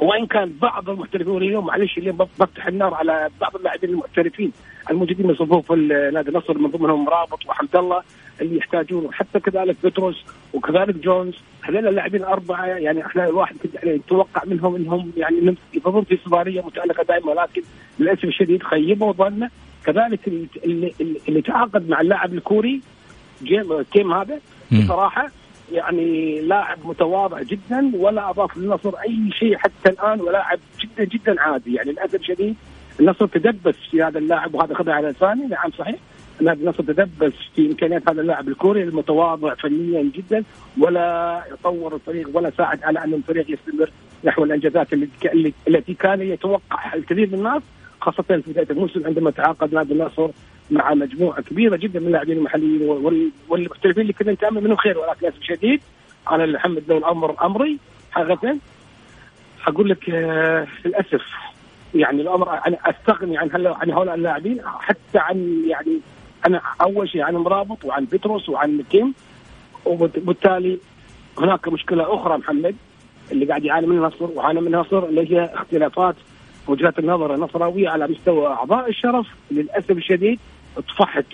وإن 0.00 0.26
كان 0.26 0.52
بعض 0.62 0.90
المحترفين 0.90 1.36
اليوم 1.36 1.66
معلش 1.66 1.98
اليوم 1.98 2.16
بفتح 2.16 2.66
النار 2.66 2.94
على 2.94 3.28
بعض 3.40 3.56
اللاعبين 3.56 3.90
المحترفين 3.90 4.52
الموجودين 4.90 5.26
من 5.26 5.34
صفوف 5.34 5.72
نادي 5.72 6.28
النصر 6.28 6.58
من 6.58 6.70
ضمنهم 6.70 7.08
رابط 7.08 7.46
وحمد 7.46 7.76
الله 7.76 8.02
اللي 8.40 8.56
يحتاجون 8.56 9.04
وحتى 9.04 9.40
كذلك 9.40 9.76
بتروس 9.84 10.24
وكذلك 10.54 10.96
جونز. 10.96 11.34
هذول 11.62 11.88
اللاعبين 11.88 12.20
الاربعه 12.20 12.66
يعني 12.66 13.06
إحنا 13.06 13.28
الواحد 13.28 13.56
يعني 13.74 13.90
يتوقع 13.90 14.42
منهم 14.46 14.76
إنهم 14.76 15.12
يعني 15.16 15.56
يفضلون 15.74 16.04
في 16.04 16.14
استمراريه 16.14 16.60
متالقه 16.60 17.02
دائما 17.02 17.30
ولكن 17.30 17.62
للأسف 17.98 18.24
الشديد 18.24 18.62
خيبوا 18.62 19.12
ظنه 19.12 19.50
كذلك 19.86 20.28
اللي, 20.64 20.94
اللي 21.28 21.42
تعاقد 21.42 21.88
مع 21.88 22.00
اللاعب 22.00 22.34
الكوري 22.34 22.80
جيم 23.42 23.82
كيم 23.82 24.12
هذا 24.12 24.40
بصراحة 24.72 25.30
يعني 25.72 26.40
لاعب 26.40 26.78
متواضع 26.84 27.42
جدا 27.42 27.90
ولا 27.94 28.30
أضاف 28.30 28.56
للنصر 28.56 28.94
أي 28.94 29.30
شيء 29.32 29.56
حتى 29.56 29.88
الآن 29.88 30.20
ولاعب 30.20 30.58
جدا 30.80 31.04
جدا 31.04 31.40
عادي. 31.40 31.74
يعني 31.74 31.90
للأسف 31.92 32.14
الشديد 32.14 32.56
النصر 33.00 33.26
تدبس 33.26 33.74
في 33.90 34.02
هذا 34.02 34.18
اللاعب 34.18 34.54
وهذا 34.54 34.74
خذها 34.74 34.94
على 34.94 35.08
لساني 35.08 35.46
نعم 35.46 35.70
صحيح. 35.78 35.96
نادي 36.40 36.62
النصر 36.62 36.82
تدبس 36.82 37.32
في 37.54 37.66
إمكانيات 37.66 38.08
هذا 38.08 38.20
اللاعب 38.20 38.48
الكوري 38.48 38.82
المتواضع 38.82 39.54
فنيا 39.54 40.02
جدا 40.02 40.44
ولا 40.78 41.42
يطور 41.52 41.94
الفريق 41.94 42.28
ولا 42.34 42.50
ساعد 42.50 42.82
على 42.82 43.04
أن 43.04 43.14
الفريق 43.14 43.50
يستمر 43.50 43.90
نحو 44.24 44.44
الأنجازات 44.44 44.88
التي 45.68 45.94
كان 45.94 46.20
يتوقعها 46.20 46.94
الكثير 46.94 47.28
من 47.28 47.34
الناس 47.34 47.62
خاصة 48.00 48.22
في 48.22 48.42
بداية 48.46 48.66
الموسم 48.70 49.06
عندما 49.06 49.30
تعاقد 49.30 49.74
نادي 49.74 49.92
النصر 49.92 50.30
مع 50.70 50.94
مجموعة 50.94 51.42
كبيرة 51.42 51.76
جدا 51.76 52.00
من 52.00 52.06
اللاعبين 52.06 52.38
المحليين 52.38 52.82
والمحترفين 53.48 54.02
اللي 54.02 54.12
كنا 54.12 54.32
نتامل 54.32 54.64
منهم 54.64 54.76
خير 54.76 54.98
ولكن 54.98 55.18
للأسف 55.22 55.38
الشديد 55.38 55.80
أنا 56.30 56.44
الحمد 56.44 56.82
لله 56.88 56.98
الأمر 56.98 57.46
أمري. 57.46 57.78
حقيقة 58.10 58.58
أقول 59.66 59.88
لك 59.88 60.10
آه 60.10 60.66
للأسف 60.84 61.22
يعني 61.94 62.22
الأمر 62.22 62.52
أنا 62.66 62.76
أستغني 62.86 63.38
عن 63.38 63.50
عن 63.66 63.90
هؤلاء 63.90 64.14
اللاعبين 64.14 64.60
حتى 64.80 65.18
عن 65.18 65.62
يعني 65.68 66.00
أنا 66.46 66.60
أول 66.80 67.08
شيء 67.08 67.22
عن 67.22 67.34
مرابط 67.34 67.84
وعن 67.84 68.04
بتروس 68.04 68.48
وعن 68.48 68.82
كيم. 68.90 69.14
وبالتالي 69.84 70.78
هناك 71.38 71.68
مشكلة 71.68 72.14
أخرى 72.14 72.38
محمد 72.38 72.76
اللي 73.32 73.46
قاعد 73.46 73.64
يعاني 73.64 73.86
من 73.86 73.96
النصر 73.96 74.24
وعانى 74.34 74.60
من 74.60 74.74
النصر 74.74 75.04
اللي 75.04 75.32
هي 75.32 75.44
اختلافات 75.54 76.16
وجهات 76.66 76.98
النظر 76.98 77.34
النصراوية 77.34 77.88
على 77.88 78.06
مستوى 78.08 78.46
أعضاء 78.46 78.88
الشرف. 78.88 79.26
للأسف 79.50 79.90
الشديد 79.90 80.38
طفحت 80.80 81.24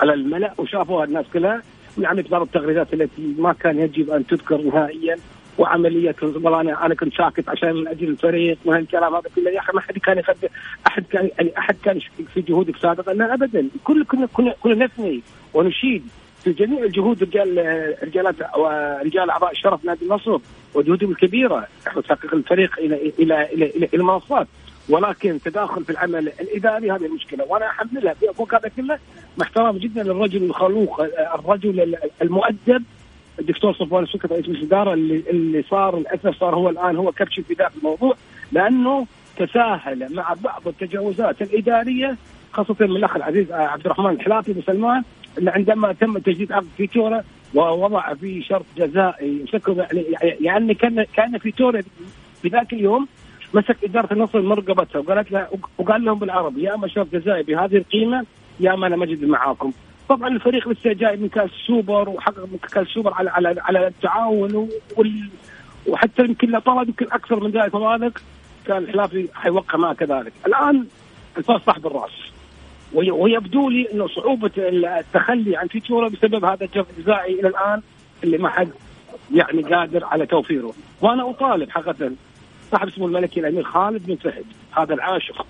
على 0.00 0.14
الملأ 0.14 0.54
وشافوها 0.58 1.04
الناس 1.04 1.26
كلها 1.32 1.62
من 1.96 2.22
بعض 2.30 2.42
التغريدات 2.42 2.94
التي 2.94 3.34
ما 3.38 3.52
كان 3.52 3.78
يجب 3.78 4.10
أن 4.10 4.26
تذكر 4.26 4.56
نهائيا 4.56 5.16
وعملية 5.58 6.14
والله 6.22 6.60
أنا 6.60 6.86
أنا 6.86 6.94
كنت 6.94 7.14
ساكت 7.14 7.48
عشان 7.48 7.72
من 7.72 7.88
أجل 7.88 8.08
الفريق 8.08 8.58
وهالكلام 8.64 9.14
هذا 9.14 9.30
كله. 9.36 9.50
يا 9.50 9.60
أخي 9.60 9.72
ما 9.74 9.80
حد 9.80 9.98
كان 9.98 10.18
يخبر 10.18 10.48
أحد 10.86 11.04
كان 11.10 11.30
يعني 11.38 11.58
أحد 11.58 11.76
كان 11.84 11.98
في 12.34 12.40
جهودك 12.40 12.76
سابقا. 12.76 13.12
لا 13.12 13.34
ابدا. 13.34 13.68
كل 13.84 14.04
كنا 14.04 14.26
كنا 14.26 14.54
كنا 14.62 14.84
نثني 14.84 15.22
ونشيد 15.54 16.06
في 16.44 16.52
جميع 16.52 16.82
الجهود 16.84 17.22
رجال 17.22 17.48
رجالات 18.02 18.34
ورجال 18.56 19.30
أعضاء 19.30 19.52
الشرف 19.52 19.84
نادي 19.84 20.04
النصر 20.04 20.38
وجهودهم 20.74 21.10
الكبيرة. 21.10 21.66
تحقيق 21.84 22.34
الفريق 22.34 22.78
إلى 22.78 22.96
إلى 22.96 23.12
إلى 23.18 23.44
إلى, 23.52 23.86
إلى 23.86 23.88
المنصات. 23.94 24.46
ولكن 24.88 25.38
تداخل 25.44 25.84
في 25.84 25.90
العمل 25.90 26.28
الإداري 26.28 26.90
هذه 26.90 27.06
المشكلة 27.06 27.44
وأنا 27.44 27.66
احملها 27.66 28.14
فوق 28.14 28.54
هذا 28.54 28.70
كله 28.76 28.98
مع 29.38 29.46
احترام 29.46 29.78
جدا 29.78 30.02
للرجل 30.02 30.42
الخلوق 30.42 31.00
الرجل 31.34 31.96
المؤدب 32.22 32.84
الدكتور 33.38 33.74
صفوان 33.74 34.04
السكر 34.04 34.30
رئيس 34.30 34.48
مجلس 34.48 34.62
الاداره 34.62 34.94
اللي, 34.94 35.22
اللي 35.30 35.62
صار 35.62 35.98
للاسف 35.98 36.40
صار 36.40 36.54
هو 36.54 36.68
الآن 36.68 36.96
هو 36.96 37.12
كبش 37.12 37.40
في 37.40 37.68
الموضوع 37.76 38.14
لأنه 38.52 39.06
تساهل 39.36 40.14
مع 40.14 40.34
بعض 40.44 40.68
التجاوزات 40.68 41.42
الإدارية 41.42 42.16
خاصة 42.52 42.76
من 42.80 42.96
الأخ 42.96 43.16
العزيز 43.16 43.52
عبد 43.52 43.84
الرحمن 43.84 44.10
الحلافي 44.10 44.52
بن 44.52 44.62
سلمان 44.62 45.02
اللي 45.38 45.50
عندما 45.50 45.92
تم 45.92 46.18
تجديد 46.18 46.52
عقد 46.52 46.66
فيتوريا 46.76 47.24
ووضع 47.54 48.14
فيه 48.14 48.42
شرط 48.42 48.64
جزائي 48.76 49.44
يعني 50.40 50.74
كان 50.74 51.04
كان 51.16 51.38
فيتوريا 51.38 51.82
في 52.42 52.48
ذاك 52.48 52.72
اليوم 52.72 53.08
مسك 53.54 53.84
إدارة 53.84 54.12
النصر 54.12 54.42
من 54.42 54.58
رقبتها 54.58 54.98
وقالت 54.98 55.32
لها 55.32 55.48
وقال 55.78 56.04
لهم 56.04 56.18
بالعربي 56.18 56.62
يا 56.62 56.74
أما 56.74 56.88
شرط 56.88 57.06
جزائي 57.12 57.42
بهذه 57.42 57.76
القيمة 57.76 58.26
يا 58.60 58.74
أما 58.74 58.86
أنا 58.86 58.96
مجدد 58.96 59.24
معاكم. 59.24 59.72
طبعا 60.08 60.28
الفريق 60.28 60.68
لسه 60.68 60.92
جاي 60.92 61.16
من 61.16 61.28
كاس 61.28 61.50
سوبر 61.66 62.08
وحقق 62.08 62.38
من 62.38 62.58
كاس 62.72 62.86
سوبر 62.86 63.14
على 63.14 63.30
على 63.30 63.54
على 63.60 63.86
التعاون 63.86 64.68
وال 64.96 65.30
وحتى 65.86 66.24
يمكن 66.24 66.58
طلب 66.58 66.88
يمكن 66.88 67.06
أكثر 67.12 67.40
من 67.40 67.50
ذلك. 67.50 67.74
وذلك 67.74 68.20
كان 68.66 68.76
الحلافي 68.76 69.28
حيوقع 69.34 69.78
معه 69.78 69.94
كذلك. 69.94 70.32
الآن 70.46 70.86
الفاس 71.38 71.60
صاحب 71.60 71.86
الرأس. 71.86 72.12
ويبدو 72.92 73.70
لي 73.70 73.92
إنه 73.92 74.06
صعوبة 74.08 74.50
التخلي 74.56 75.56
عن 75.56 75.66
فيتورا 75.66 76.08
بسبب 76.08 76.44
هذا 76.44 76.64
الجرد 76.64 76.86
الجزائي 76.98 77.40
إلى 77.40 77.48
الآن 77.48 77.82
اللي 78.24 78.38
ما 78.38 78.48
حد 78.48 78.70
يعني 79.34 79.62
قادر 79.62 80.04
على 80.04 80.26
توفيره. 80.26 80.72
وأنا 81.00 81.30
أطالب 81.30 81.70
حقيقة 81.70 82.10
صاحب 82.70 82.88
اسمه 82.88 83.06
الملكي 83.06 83.40
الأمير 83.40 83.62
خالد 83.62 84.06
بن 84.06 84.16
فهد. 84.16 84.44
هذا 84.70 84.94
العاشق 84.94 85.46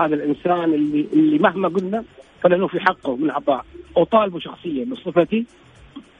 هذا 0.00 0.14
الإنسان 0.14 0.74
اللي 0.74 1.06
اللي 1.12 1.38
مهما 1.38 1.68
قلنا 1.68 2.04
فلانه 2.42 2.66
في 2.66 2.80
حقه 2.80 3.16
من 3.16 3.30
عطاء 3.30 3.64
أطالبه 3.96 4.38
شخصيا 4.38 4.84
بصفتي 4.84 5.46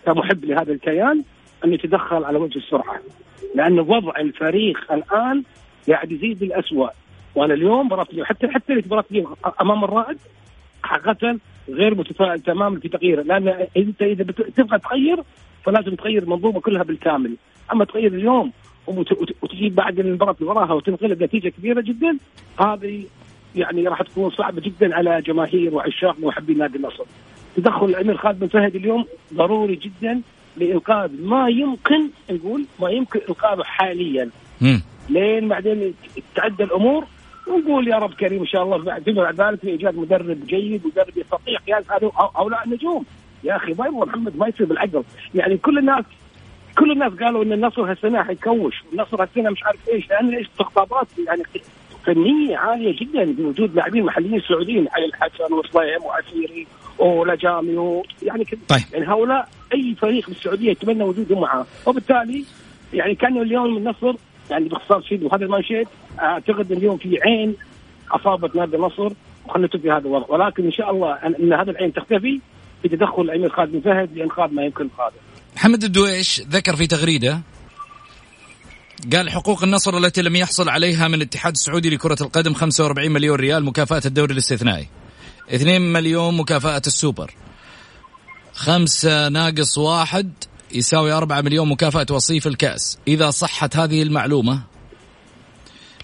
كمحب 0.06 0.44
لهذا 0.44 0.72
الكيان 0.72 1.22
أن 1.64 1.72
يتدخل 1.72 2.24
على 2.24 2.38
وجه 2.38 2.58
السرعة. 2.58 3.00
لأن 3.54 3.80
وضع 3.80 4.12
الفريق 4.18 4.92
الآن 4.92 5.42
قاعد 5.88 6.12
يزيد 6.12 6.38
بالاسوء 6.38 6.90
وأنا 7.34 7.54
اليوم 7.54 7.86
مباراه 7.86 8.06
حتى 8.22 8.48
حتى 8.48 8.74
مباراه 8.74 9.04
أمام 9.60 9.84
الرائد 9.84 10.18
حقيقة 10.82 11.38
غير 11.68 11.94
متفائل 11.94 12.40
تماما 12.40 12.80
في 12.80 12.88
تغييره. 12.88 13.22
لأن 13.22 13.66
انت 13.76 14.02
إذا 14.02 14.24
تبغى 14.56 14.78
تغير 14.78 15.22
فلازم 15.64 15.94
تغير 15.94 16.22
المنظومة 16.22 16.60
كلها 16.60 16.82
بالكامل. 16.82 17.36
أما 17.72 17.84
تغير 17.84 18.14
اليوم 18.14 18.52
وتجيب 18.86 19.74
بعد 19.74 19.98
المباراة 19.98 20.36
اللي 20.40 20.50
وراها 20.50 20.72
وتنقلب 20.72 21.22
نتيجة 21.22 21.48
كبيرة 21.48 21.80
جدا 21.80 22.18
هذه 22.60 23.04
يعني 23.56 23.88
راح 23.88 24.02
تكون 24.02 24.30
صعبة 24.30 24.60
جدا 24.60 24.96
على 24.96 25.22
جماهير 25.22 25.74
وعشاق 25.74 26.16
ومحبي 26.22 26.54
نادي 26.54 26.78
النصر. 26.78 27.04
تدخل 27.56 27.86
الأمير 27.86 28.16
خالد 28.16 28.38
بن 28.40 28.46
فهد 28.46 28.76
اليوم 28.76 29.04
ضروري 29.34 29.76
جدا 29.76 30.20
لإنقاذ 30.56 31.10
ما 31.22 31.48
يمكن 31.48 32.08
نقول 32.30 32.64
ما 32.80 32.90
يمكن 32.90 33.20
إنقاذه 33.28 33.62
حاليا. 33.62 34.30
لين 35.08 35.48
بعدين 35.48 35.94
تعدى 36.34 36.64
الأمور 36.64 37.04
ونقول 37.46 37.88
يا 37.88 37.96
رب 37.96 38.14
كريم 38.14 38.40
إن 38.40 38.46
شاء 38.46 38.62
الله 38.62 38.78
بعد 38.78 39.04
بعد 39.04 39.40
ذلك 39.40 39.64
لإيجاد 39.64 39.96
مدرب 39.96 40.46
جيد 40.46 40.86
مدرب 40.86 41.16
يستطيع 41.16 41.58
قياس 41.58 41.84
هؤلاء 42.36 42.64
النجوم 42.64 43.04
يا 43.44 43.56
أخي 43.56 43.74
ما 43.78 43.86
يبغى 43.86 44.06
محمد 44.06 44.36
ما 44.36 44.48
يصير 44.48 44.66
بالعقل 44.66 45.04
يعني 45.34 45.56
كل 45.56 45.78
الناس 45.78 46.04
كل 46.78 46.92
الناس 46.92 47.12
قالوا 47.12 47.44
إن 47.44 47.52
النصر 47.52 47.90
هالسنة 47.90 48.22
حيكوش 48.22 48.74
والنصر 48.90 49.22
هالسنة 49.22 49.50
مش 49.50 49.64
عارف 49.64 49.88
إيش 49.88 50.10
لأن 50.10 50.34
إيش 50.34 50.48
استقطابات 50.48 51.06
يعني 51.26 51.42
فنية 52.06 52.56
عالية 52.56 52.96
جدا 53.00 53.24
بوجود 53.24 53.74
لاعبين 53.74 54.04
محليين 54.04 54.40
سعوديين 54.48 54.88
علي 54.92 55.06
الحسن 55.06 55.54
وصليم 55.54 56.02
وعسيري 56.04 56.66
ولجامي 56.98 58.02
يعني 58.22 58.44
كده 58.44 58.60
طيب. 58.68 58.82
يعني 58.92 59.08
هؤلاء 59.08 59.48
أي 59.74 59.94
فريق 59.94 60.28
بالسعودية 60.28 60.70
يتمنى 60.70 61.04
وجودهم 61.04 61.40
معاه 61.40 61.66
وبالتالي 61.86 62.44
يعني 62.92 63.14
كان 63.14 63.42
اليوم 63.42 63.76
النصر 63.76 64.14
يعني 64.50 64.68
باختصار 64.68 65.02
شديد 65.02 65.22
وهذا 65.22 65.46
ما 65.46 65.62
شئت 65.62 65.88
اعتقد 66.20 66.72
اليوم 66.72 66.96
في 66.96 67.20
عين 67.22 67.56
أصابت 68.10 68.56
نادي 68.56 68.76
النصر 68.76 69.12
وخلنا 69.46 69.68
في 69.68 69.90
هذا 69.90 70.06
الوضع 70.06 70.26
ولكن 70.28 70.64
إن 70.64 70.72
شاء 70.72 70.90
الله 70.90 71.12
ان 71.12 71.52
هذا 71.52 71.70
العين 71.70 71.92
تختفي 71.92 72.40
بتدخل 72.84 73.22
الامير 73.22 73.48
خالد 73.48 73.72
بن 73.72 73.80
فهد 73.80 74.18
لإنقاذ 74.18 74.54
ما 74.54 74.64
يمكن 74.64 74.84
انقاذه. 74.84 75.14
محمد 75.56 75.84
الدويش 75.84 76.40
ذكر 76.40 76.76
في 76.76 76.86
تغريده 76.86 77.40
قال 79.12 79.30
حقوق 79.30 79.62
النصر 79.62 79.96
التي 79.98 80.22
لم 80.22 80.36
يحصل 80.36 80.68
عليها 80.68 81.08
من 81.08 81.14
الاتحاد 81.14 81.52
السعودي 81.52 81.90
لكرة 81.90 82.16
القدم 82.20 82.54
45 82.54 83.10
مليون 83.10 83.36
ريال 83.36 83.64
مكافأة 83.64 84.02
الدوري 84.06 84.32
الاستثنائي. 84.32 84.88
2 85.50 85.92
مليون 85.92 86.36
مكافأة 86.36 86.82
السوبر. 86.86 87.34
خمسة 88.52 89.28
ناقص 89.28 89.78
واحد 89.78 90.32
يساوي 90.72 91.12
4 91.12 91.40
مليون 91.40 91.68
مكافأة 91.68 92.06
وصيف 92.10 92.46
الكأس. 92.46 92.98
إذا 93.08 93.30
صحت 93.30 93.76
هذه 93.76 94.02
المعلومة 94.02 94.62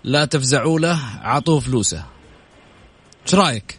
لا 0.04 0.24
تفزعوا 0.24 0.80
له 0.80 0.98
عطوه 1.22 1.60
فلوسه. 1.60 2.04
إيش 3.26 3.34
رأيك؟ 3.34 3.78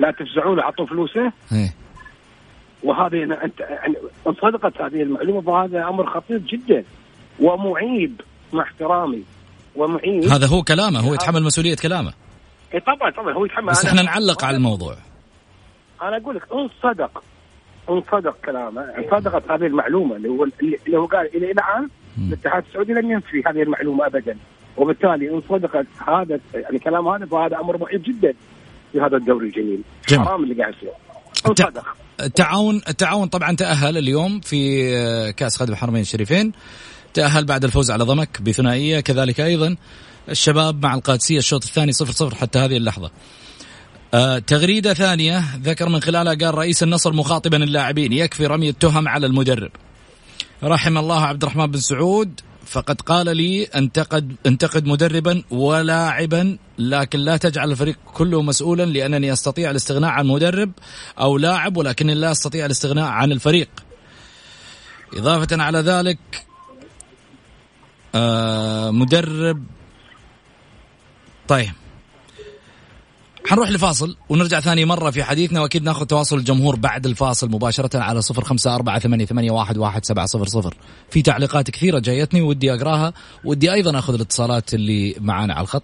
لا 0.00 0.10
تفزعوا 0.10 0.56
له 0.56 0.62
عطوه 0.62 0.86
فلوسه؟ 0.86 1.32
إيه. 1.52 1.74
وهذه 2.82 3.22
انت 3.44 3.60
يعني 3.60 3.94
صدقت 4.24 4.80
هذه 4.80 5.02
المعلومة 5.02 5.40
فهذا 5.40 5.88
أمر 5.88 6.06
خطير 6.06 6.38
جدا 6.38 6.84
ومعيب 7.40 8.20
مع 8.52 8.62
احترامي 8.62 9.24
ومعيب. 9.76 10.24
هذا 10.24 10.46
هو 10.46 10.62
كلامه 10.62 11.00
هو 11.00 11.14
يتحمل 11.14 11.42
مسؤولية 11.42 11.76
كلامه. 11.76 12.12
اي 12.74 12.80
طبعا 12.80 13.10
طبعا 13.10 13.34
هو 13.34 13.44
يتحمل. 13.44 13.66
بس 13.66 13.84
إحنا 13.84 14.02
نعلق 14.02 14.44
على 14.44 14.56
الموضوع. 14.56 14.94
أنا 16.02 16.16
أقول 16.16 16.36
لك 16.36 16.42
ان 16.52 16.68
صدق 16.82 17.22
ان 17.90 18.02
صدق 18.12 18.36
كلامه 18.44 18.80
ان 18.82 19.04
صدقت 19.10 19.50
هذه 19.50 19.66
المعلومة 19.66 20.16
اللي 20.16 20.28
هو 20.28 20.44
اللي 20.62 20.98
هو 20.98 21.06
قال 21.06 21.36
إلى 21.36 21.50
الآن 21.50 21.88
الاتحاد 22.28 22.64
السعودي 22.68 22.92
لم 22.92 23.10
ينفي 23.10 23.42
هذه 23.46 23.62
المعلومة 23.62 24.06
ابدا. 24.06 24.36
وبالتالي 24.76 25.30
ان 25.30 25.42
صدقت 25.48 25.86
هذا 26.08 26.40
يعني 26.54 26.78
كلام 26.78 27.08
هذا 27.08 27.26
فهذا 27.26 27.60
أمر 27.60 27.78
معيب 27.78 28.02
جدا 28.02 28.34
في 28.92 29.00
هذا 29.00 29.16
الدوري 29.16 29.46
الجميل. 29.46 29.82
حرام 30.10 30.42
اللي 30.42 30.54
قاعد 30.54 30.74
يصير. 30.74 30.90
ان 30.90 31.07
صدق 31.38 31.84
التعاون 32.20 32.80
التعاون 32.88 33.28
طبعا 33.28 33.56
تأهل 33.56 33.98
اليوم 33.98 34.40
في 34.40 35.32
كأس 35.32 35.56
خادم 35.56 35.72
الحرمين 35.72 36.02
الشريفين. 36.02 36.52
تأهل 37.14 37.44
بعد 37.44 37.64
الفوز 37.64 37.90
على 37.90 38.04
ضمك 38.04 38.42
بثنائية 38.42 39.00
كذلك 39.00 39.40
أيضا 39.40 39.76
الشباب 40.28 40.82
مع 40.82 40.94
القادسية 40.94 41.38
الشوط 41.38 41.64
الثاني 41.64 41.92
صفر 41.92 42.12
صفر 42.12 42.34
حتى 42.34 42.58
هذه 42.58 42.76
اللحظة. 42.76 43.10
آه 44.14 44.38
تغريدة 44.38 44.94
ثانية 44.94 45.44
ذكر 45.62 45.88
من 45.88 46.00
خلالها 46.00 46.34
قال 46.34 46.54
رئيس 46.54 46.82
النصر 46.82 47.12
مخاطبا 47.12 47.56
اللاعبين 47.56 48.12
يكفي 48.12 48.46
رمي 48.46 48.68
التهم 48.68 49.08
على 49.08 49.26
المدرب. 49.26 49.70
رحم 50.64 50.98
الله 50.98 51.24
عبد 51.24 51.42
الرحمن 51.42 51.66
بن 51.66 51.80
سعود 51.80 52.40
فقد 52.68 53.00
قال 53.00 53.36
لي 53.36 53.64
انتقد 53.64 54.36
انتقد 54.46 54.86
مدربا 54.86 55.42
ولاعبا 55.50 56.58
لكن 56.78 57.18
لا 57.18 57.36
تجعل 57.36 57.70
الفريق 57.70 57.98
كله 58.14 58.42
مسؤولا 58.42 58.82
لأنني 58.82 59.32
أستطيع 59.32 59.70
الاستغناء 59.70 60.10
عن 60.10 60.26
مدرب 60.26 60.72
أو 61.20 61.38
لاعب 61.38 61.76
ولكني 61.76 62.14
لا 62.14 62.30
أستطيع 62.30 62.66
الاستغناء 62.66 63.04
عن 63.04 63.32
الفريق. 63.32 63.68
إضافة 65.14 65.62
على 65.62 65.78
ذلك 65.78 66.18
آه 68.14 68.90
مدرب 68.90 69.64
طيب 71.48 71.72
حنروح 73.48 73.70
لفاصل 73.70 74.16
ونرجع 74.28 74.60
ثاني 74.60 74.84
مرة 74.84 75.10
في 75.10 75.24
حديثنا 75.24 75.60
وأكيد 75.60 75.82
ناخذ 75.82 76.06
تواصل 76.06 76.38
الجمهور 76.38 76.76
بعد 76.76 77.06
الفاصل 77.06 77.50
مباشرة 77.50 77.98
على 77.98 78.22
صفر 78.22 78.44
خمسة 78.44 78.74
أربعة 78.74 78.98
ثمانية, 78.98 79.50
واحد 79.50 80.04
سبعة 80.04 80.26
صفر 80.26 80.46
صفر. 80.46 80.74
في 81.10 81.22
تعليقات 81.22 81.70
كثيرة 81.70 81.98
جايتني 81.98 82.42
ودي 82.42 82.74
أقراها 82.74 83.12
ودي 83.44 83.72
أيضا 83.72 83.98
أخذ 83.98 84.14
الاتصالات 84.14 84.74
اللي 84.74 85.14
معانا 85.20 85.54
على 85.54 85.62
الخط. 85.62 85.82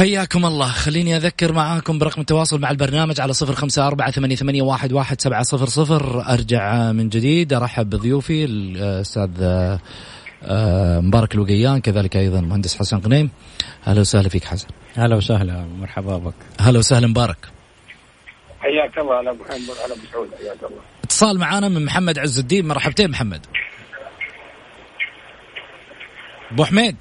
حياكم 0.00 0.46
الله. 0.46 0.68
خليني 0.68 1.16
أذكر 1.16 1.52
معاكم 1.52 1.98
برقم 1.98 2.20
التواصل 2.20 2.60
مع 2.60 2.70
البرنامج 2.70 3.20
على 3.20 3.32
صفر 3.32 3.54
خمسة 3.54 3.86
أربعة 3.86 4.10
ثمانية, 4.10 4.36
ثمانية 4.36 4.62
واحد, 4.62 4.92
واحد 4.92 5.20
سبعة 5.20 5.42
صفر 5.42 5.66
صفر. 5.66 6.32
أرجع 6.32 6.92
من 6.92 7.08
جديد 7.08 7.52
أرحب 7.52 7.90
بضيوفي 7.90 8.44
الأستاذ 8.44 9.30
آه، 10.42 11.00
مبارك 11.00 11.34
الوقيان 11.34 11.80
كذلك 11.80 12.16
أيضا 12.16 12.38
المهندس 12.38 12.76
حسن 12.76 13.00
قنيم 13.00 13.30
أهلا 13.86 14.00
وسهلا 14.00 14.28
فيك 14.28 14.44
حسن. 14.44 14.68
أهلا 14.98 15.16
وسهلا 15.16 15.66
مرحبا 15.80 16.18
بك. 16.18 16.34
أهلا 16.60 16.78
وسهلا 16.78 17.06
مبارك. 17.06 17.48
حياك 18.60 18.98
الله 18.98 19.14
على 19.14 19.32
محمد 19.32 19.76
على 19.84 19.92
أبو 19.92 20.02
سعود 20.12 20.28
حياك 20.38 20.70
الله. 20.70 20.82
اتصال 21.04 21.38
معانا 21.38 21.68
من 21.68 21.84
محمد 21.84 22.18
عز 22.18 22.38
الدين. 22.38 22.68
مرحبتين 22.68 23.10
محمد. 23.10 23.46
أبو 26.52 26.64
حميد. 26.64 26.96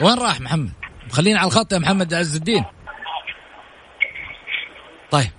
وين 0.00 0.18
راح 0.18 0.40
محمد؟ 0.40 0.70
خلينا 1.10 1.38
على 1.38 1.46
الخط 1.46 1.72
يا 1.72 1.78
محمد 1.78 2.14
عز 2.14 2.36
الدين. 2.36 2.64
طيب. 5.10 5.30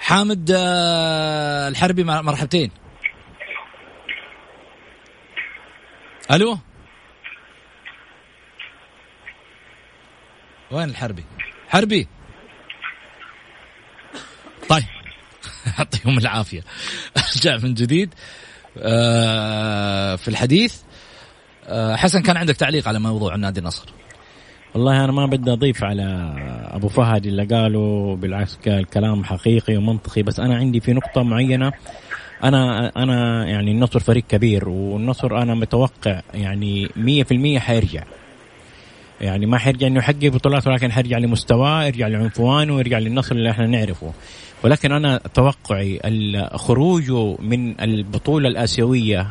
حامد 0.00 0.50
آه، 0.56 1.68
الحربي 1.68 2.04
مرحبتين. 2.04 2.70
ألو؟ 6.30 6.58
وين 10.70 10.88
الحربي؟ 10.88 11.24
حربي. 11.68 12.08
طيب. 14.68 14.84
يعطيهم 15.78 16.18
العافية. 16.18 16.64
ارجع 17.34 17.56
من 17.56 17.74
جديد. 17.74 18.14
آه، 18.78 20.16
في 20.16 20.28
الحديث. 20.28 20.82
حسن 21.96 22.22
كان 22.22 22.36
عندك 22.36 22.56
تعليق 22.56 22.88
على 22.88 22.98
موضوع 22.98 23.36
نادي 23.36 23.60
النصر؟ 23.60 23.88
والله 24.74 25.04
أنا 25.04 25.12
ما 25.12 25.26
بدي 25.26 25.52
أضيف 25.52 25.84
على 25.84 26.34
أبو 26.70 26.88
فهد 26.88 27.26
اللي 27.26 27.44
قاله 27.44 28.16
بالعكس 28.16 28.58
الكلام 28.66 29.24
حقيقي 29.24 29.76
ومنطقي 29.76 30.22
بس 30.22 30.40
أنا 30.40 30.56
عندي 30.56 30.80
في 30.80 30.92
نقطة 30.92 31.22
معينة. 31.22 31.72
أنا 32.44 32.92
أنا 32.96 33.46
يعني 33.46 33.70
النصر 33.70 34.00
فريق 34.00 34.24
كبير 34.28 34.68
والنصر 34.68 35.42
أنا 35.42 35.54
متوقع 35.54 36.20
يعني 36.34 36.88
100% 37.58 37.58
حيرجع. 37.58 38.04
يعني 39.20 39.46
ما 39.46 39.58
حيرجع 39.58 39.86
إنه 39.86 39.98
يحقق 39.98 40.26
بطولات 40.26 40.66
ولكن 40.66 40.92
حيرجع 40.92 41.18
لمستواه 41.18 41.84
يرجع 41.84 42.08
لعنفوانه 42.08 42.74
ويرجع 42.74 42.98
للنصر 42.98 43.34
اللي 43.34 43.50
إحنا 43.50 43.66
نعرفه. 43.66 44.12
ولكن 44.64 44.92
أنا 44.92 45.20
توقعي 45.34 46.00
خروجه 46.54 47.36
من 47.42 47.80
البطولة 47.80 48.48
الآسيوية 48.48 49.26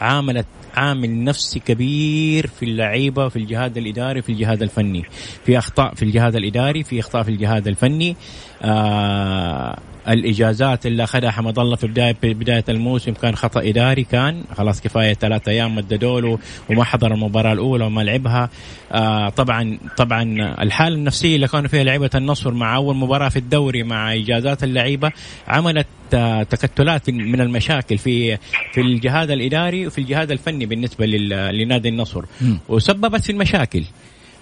عاملت 0.00 0.46
عامل 0.74 1.24
نفسي 1.24 1.60
كبير 1.60 2.46
في 2.46 2.64
اللعيبة 2.64 3.28
في 3.28 3.36
الجهاز 3.36 3.78
الإداري 3.78 4.22
في 4.22 4.32
الجهاز 4.32 4.62
الفني. 4.62 5.04
في 5.44 5.58
أخطاء 5.58 5.94
في 5.94 6.02
الجهاز 6.02 6.36
الإداري 6.36 6.84
في 6.84 7.00
أخطاء 7.00 7.22
في 7.22 7.28
الجهاز 7.28 7.68
الفني. 7.68 8.16
آه 8.62 9.78
الإجازات 10.08 10.86
اللي 10.86 11.04
أخذها 11.04 11.30
حمد 11.30 11.58
الله 11.58 11.76
في 11.76 11.86
بدايه 11.86 12.16
بداية 12.22 12.64
الموسم 12.68 13.12
كان 13.12 13.36
خطأ 13.36 13.60
إداري 13.68 14.04
كان 14.04 14.44
خلاص 14.56 14.80
كفاية 14.80 15.14
ثلاثة 15.14 15.52
أيام 15.52 15.74
مددوا 15.74 16.20
له 16.20 16.38
وما 16.70 16.84
حضر 16.84 17.14
المباراة 17.14 17.52
الأولى 17.52 17.84
وما 17.84 18.02
لعبها. 18.02 18.50
آه 18.92 19.28
طبعا 19.28 19.78
طبعا 19.96 20.22
الحالة 20.62 20.96
النفسية 20.96 21.36
اللي 21.36 21.48
كانوا 21.48 21.68
فيها 21.68 21.84
لعيبة 21.84 22.10
النصر 22.14 22.50
مع 22.54 22.76
أول 22.76 22.96
مباراة 22.96 23.28
في 23.28 23.36
الدوري 23.38 23.82
مع 23.82 24.14
إجازات 24.14 24.64
اللعيبة 24.64 25.12
عملت 25.48 25.86
آه 26.14 26.42
تكتلات 26.42 27.10
من 27.10 27.40
المشاكل 27.40 27.98
في 27.98 28.36
في 28.72 28.80
الجهاز 28.80 29.30
الإداري 29.30 29.86
وفي 29.86 29.98
الجهاز 29.98 30.30
الفني 30.30 30.66
بالنسبة 30.66 31.06
لنادي 31.52 31.88
النصر. 31.88 32.24
وسببت 32.68 33.24
في 33.24 33.32
المشاكل. 33.32 33.84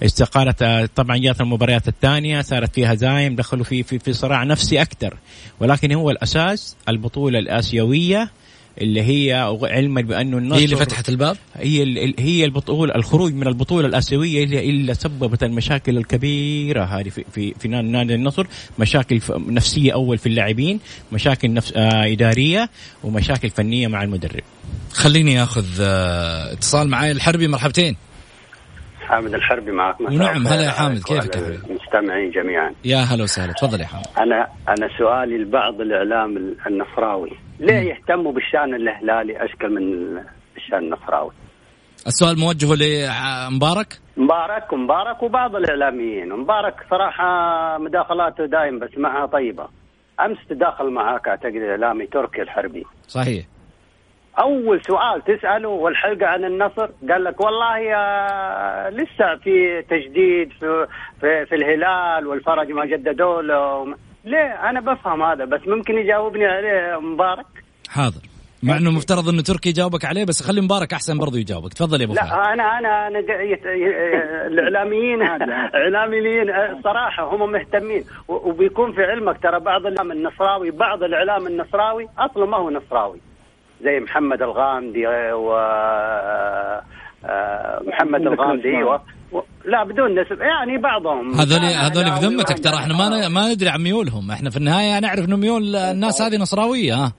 استقالت 0.03 0.63
آه، 0.63 0.89
طبعا 0.97 1.17
جات 1.17 1.41
المباريات 1.41 1.89
الثانية 1.89 2.43
صارت 2.43 2.75
فيها 2.75 2.93
هزايم 2.93 3.37
دخلوا 3.37 3.65
في 3.65 3.83
في 3.83 3.99
في 3.99 4.13
صراع 4.13 4.45
نفسي 4.45 4.83
أكثر. 4.83 5.17
ولكن 5.61 5.93
هو 5.93 6.11
الأساس 6.11 6.77
البطولة 6.89 7.39
الآسيوية 7.39 8.31
اللي 8.81 9.03
هي 9.03 9.57
علما 9.63 10.01
بأنه 10.01 10.39
النصر 10.39 10.61
هي 10.61 10.65
اللي 10.65 10.77
فتحت 10.77 11.09
الباب؟ 11.09 11.37
هي 11.55 12.15
هي 12.19 12.45
البطولة 12.45 12.95
الخروج 12.95 13.35
من 13.35 13.47
البطولة 13.47 13.87
الآسيوية 13.87 14.45
اللي, 14.45 14.71
اللي 14.71 14.95
سببت 14.95 15.43
المشاكل 15.43 15.99
الكبيرة. 15.99 16.85
هذه 16.85 17.09
في 17.09 17.25
في, 17.35 17.55
في 17.61 17.69
نادي 17.69 18.15
النصر 18.15 18.47
مشاكل 18.79 19.21
نفسية 19.31 19.93
أول 19.93 20.19
في 20.19 20.27
اللاعبين 20.27 20.81
مشاكل 21.13 21.53
نفس 21.53 21.73
آه 21.77 22.13
إدارية 22.13 22.71
ومشاكل 23.05 23.51
فنية 23.51 23.89
مع 23.89 24.03
المدرب. 24.03 24.43
خليني 24.93 25.43
آخذ 25.43 25.67
آه 25.81 26.53
اتصال 26.53 26.89
معي 26.89 27.11
الحربي 27.11 27.49
مرحبتين. 27.49 27.97
حامد 29.11 29.35
الحربي 29.35 29.73
معك 29.73 30.01
نعم 30.01 30.47
هلا 30.47 30.63
يا 30.63 30.71
حامد 30.71 31.03
كيفك 31.03 31.37
يا 31.37 31.41
المستمعين 31.41 32.31
جميعا. 32.31 32.75
يا 32.85 32.99
هلا 32.99 33.23
وسهلا 33.23 33.53
تفضل 33.53 33.81
يا 33.81 33.87
حامد. 33.87 34.05
أنا 34.19 34.47
أنا 34.69 34.89
سؤالي 34.99 35.39
لبعض 35.39 35.81
الإعلام 35.81 36.37
النصراوي 36.67 37.31
ليه 37.61 37.75
يهتموا 37.75 38.33
بالشان 38.33 38.75
الهلالي 38.75 39.45
أشكل 39.45 39.71
من 39.75 39.83
الشان 40.57 40.79
النصراوي 40.79 41.31
السؤال 42.07 42.39
موجه 42.39 42.67
لمبارك 42.75 43.99
مبارك؟ 44.17 44.73
ومبارك 44.73 45.23
وبعض 45.23 45.57
الإعلاميين. 45.57 46.29
مبارك 46.33 46.75
صراحة 46.91 47.29
مداخلاته 47.79 48.47
دائما 48.47 48.87
بسمعها 48.87 49.27
طيبة. 49.27 49.69
أمس 50.21 50.39
تداخل 50.51 50.91
معك 50.91 51.29
أعتقد 51.29 51.55
الاعلامي 51.55 52.07
تركي 52.07 52.43
الحربي. 52.43 52.85
صحيح. 53.09 53.45
أول 54.39 54.81
سؤال 54.87 55.25
تسأله 55.25 55.69
والحلقة 55.69 56.27
عن 56.27 56.45
النصر. 56.45 56.89
قال 57.11 57.25
لك 57.25 57.41
والله 57.41 57.79
يا 57.79 58.91
لسه 58.91 59.37
في 59.45 59.83
تجديد 59.83 60.53
في 60.53 60.87
في, 61.21 61.47
في 61.47 61.55
الهلال 61.55 62.27
والفرج 62.27 62.71
ما 62.71 62.87
جددوا 62.87 63.43
له 63.43 63.97
ليه؟ 64.25 64.71
أنا 64.71 64.81
بفهم 64.81 65.23
هذا 65.23 65.45
بس 65.45 65.61
ممكن 65.67 65.99
يجاوبني 65.99 66.47
عليه 66.47 67.01
مبارك؟ 67.01 67.47
حاضر. 67.89 68.21
مع 68.63 68.77
إنه 68.77 68.91
مفترض 68.91 69.29
إنه 69.29 69.43
تركي 69.43 69.69
يجاوبك 69.69 70.05
عليه 70.05 70.25
بس 70.25 70.43
خلي 70.43 70.61
مبارك 70.61 70.93
أحسن 70.93 71.19
برضه 71.19 71.39
يجاوبك. 71.39 71.73
تفضل 71.73 72.01
يا 72.01 72.07
أبو 72.07 72.15
لا 72.15 72.53
أنا 72.53 72.79
أنا 72.79 73.07
أنا 73.07 73.19
الاعلاميين 74.47 75.23
اعلاميين 75.81 76.47
صراحة 76.85 77.35
هم 77.35 77.53
مهتمين. 77.53 78.05
وبيكون 78.29 78.93
في 78.93 79.03
علمك 79.03 79.43
ترى 79.43 79.61
بعض 79.61 79.87
الإعلام 79.87 80.13
النصراوي 80.13 80.71
بعض 80.71 81.03
الإعلام 81.03 81.47
النصراوي 81.47 82.09
أصلا 82.19 82.47
ما 82.47 82.57
هو 82.57 82.71
نصراوي. 82.71 83.21
زي 83.85 84.01
محمد 84.01 84.43
الغامدي 84.43 85.07
و 85.33 85.57
آه، 87.25 87.81
محمد 87.87 88.21
الغامدي 88.21 88.83
و... 88.83 88.99
لا 89.65 89.85
بدون 89.85 90.21
نسب 90.21 90.41
يعني 90.41 90.79
بعضهم. 90.79 91.35
هذول 91.35 91.61
هذول 91.61 92.05
بذمتك 92.05 92.59
ترى 92.59 92.75
إحنا 92.75 92.95
ما 92.95 93.29
ما 93.29 93.53
ندري 93.53 93.69
عن 93.69 93.81
ميولهم. 93.83 94.31
إحنا 94.31 94.51
في 94.51 94.57
النهاية 94.57 95.01
نعرف 95.01 95.29
إنه 95.29 95.37
ميول 95.37 95.77
الناس 95.77 96.23
هذه 96.23 96.37
نصراوية 96.37 96.95
ها. 96.95 97.13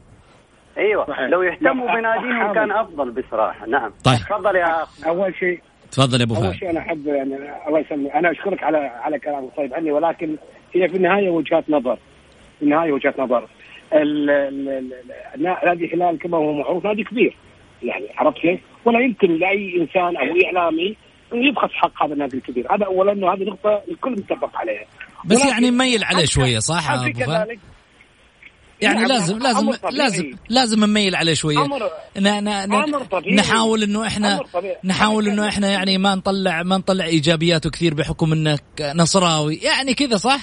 أيوه. 0.78 1.06
صحيح. 1.06 1.30
لو 1.30 1.42
يهتموا 1.42 1.88
بناديهم 1.96 2.54
كان 2.54 2.72
أفضل 2.72 3.12
بصراحة. 3.12 3.68
نعم. 3.68 3.92
طيب. 4.04 4.18
تفضل 4.18 4.56
يا 4.56 4.84
أخ. 4.84 5.08
أول 5.08 5.36
شيء 5.36 5.62
تفضل 5.92 6.20
يا 6.20 6.26
أبو 6.26 6.34
فهد. 6.34 6.46
اول 6.46 6.56
شيء 6.56 6.70
أنا 6.70 6.80
أحب 6.80 7.08
يعني 7.08 7.36
الله 7.68 7.80
يسلمك. 7.80 8.12
أنا 8.12 8.32
أشكرك 8.32 8.64
على 8.64 8.78
على 8.78 9.20
كلام 9.20 9.50
طيب 9.58 9.74
عني 9.74 9.92
ولكن 9.92 10.36
هي 10.74 10.90
في 10.90 10.98
النهاية 10.98 11.30
وجهات 11.30 11.70
نظر. 11.70 11.98
في 12.60 12.66
النهاية 12.66 12.92
وجهات 12.92 13.20
نظر. 13.20 13.48
نادي 15.38 15.86
الهلال 15.86 16.20
كما 16.20 16.38
هو 16.38 16.54
معروف 16.54 16.86
نادي 16.86 17.04
كبير 17.04 17.36
يعني 17.84 18.06
عرفت 18.18 18.38
كيف؟ 18.38 18.60
ولا 18.86 19.00
يمكن 19.00 19.28
لأي 19.28 19.82
إنسان 19.82 20.18
أو 20.18 20.46
إعلامي 20.46 20.96
انه 21.34 21.48
يبخس 21.48 21.74
حق 21.74 22.04
هذا 22.04 22.14
النادي 22.14 22.38
الكبير، 22.38 22.76
هذا 22.76 22.86
اولا 22.86 23.12
إنه 23.12 23.34
هذه 23.34 23.44
نقطة 23.44 23.82
الكل 23.92 24.12
متفق 24.12 24.58
عليها. 24.58 24.86
بس 25.26 25.46
يعني 25.46 25.72
مميل 25.72 26.04
عليه 26.04 26.26
شوية 26.26 26.60
صح 26.60 26.92
أبو 26.92 27.20
فهد؟ 27.20 27.60
يعني 28.82 29.00
نعم 29.00 29.08
لازم 29.08 29.38
لازم 29.38 29.72
لازم 29.92 30.32
لازم 30.50 30.86
نميل 30.86 31.16
عليه 31.16 31.34
شوية 31.34 31.66
أمر 31.66 31.90
نحاول 33.34 33.84
إنه 33.84 34.08
إحنا 34.08 34.40
نحاول 34.84 35.28
إنه 35.28 35.48
إحنا 35.48 35.72
يعني 35.72 35.98
ما 35.98 36.16
نطلع 36.16 36.64
ما 36.64 36.78
نطلع 36.78 37.06
إيجابياته 37.06 37.70
كثير 37.70 37.94
بحكم 37.94 38.34
إنك 38.34 38.64
نصراوي 38.96 39.56
يعني 39.56 39.94
كذا 39.94 40.18
صح؟ 40.18 40.40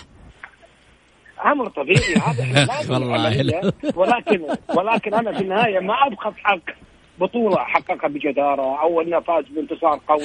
أمر 1.46 1.68
طبيعي 1.68 2.14
هذا 2.14 2.66
والله 2.92 3.72
ولكن 3.94 4.42
ولكن 4.76 5.14
أنا 5.14 5.32
في 5.32 5.40
النهاية 5.40 5.80
ما 5.80 5.94
ابخس 6.06 6.32
حق 6.36 6.60
بطولة 7.20 7.56
حققها 7.56 8.08
بجدارة 8.08 8.82
أو 8.82 9.00
أنه 9.00 9.20
فاز 9.20 9.44
بانتصار 9.44 10.00
قوي. 10.08 10.20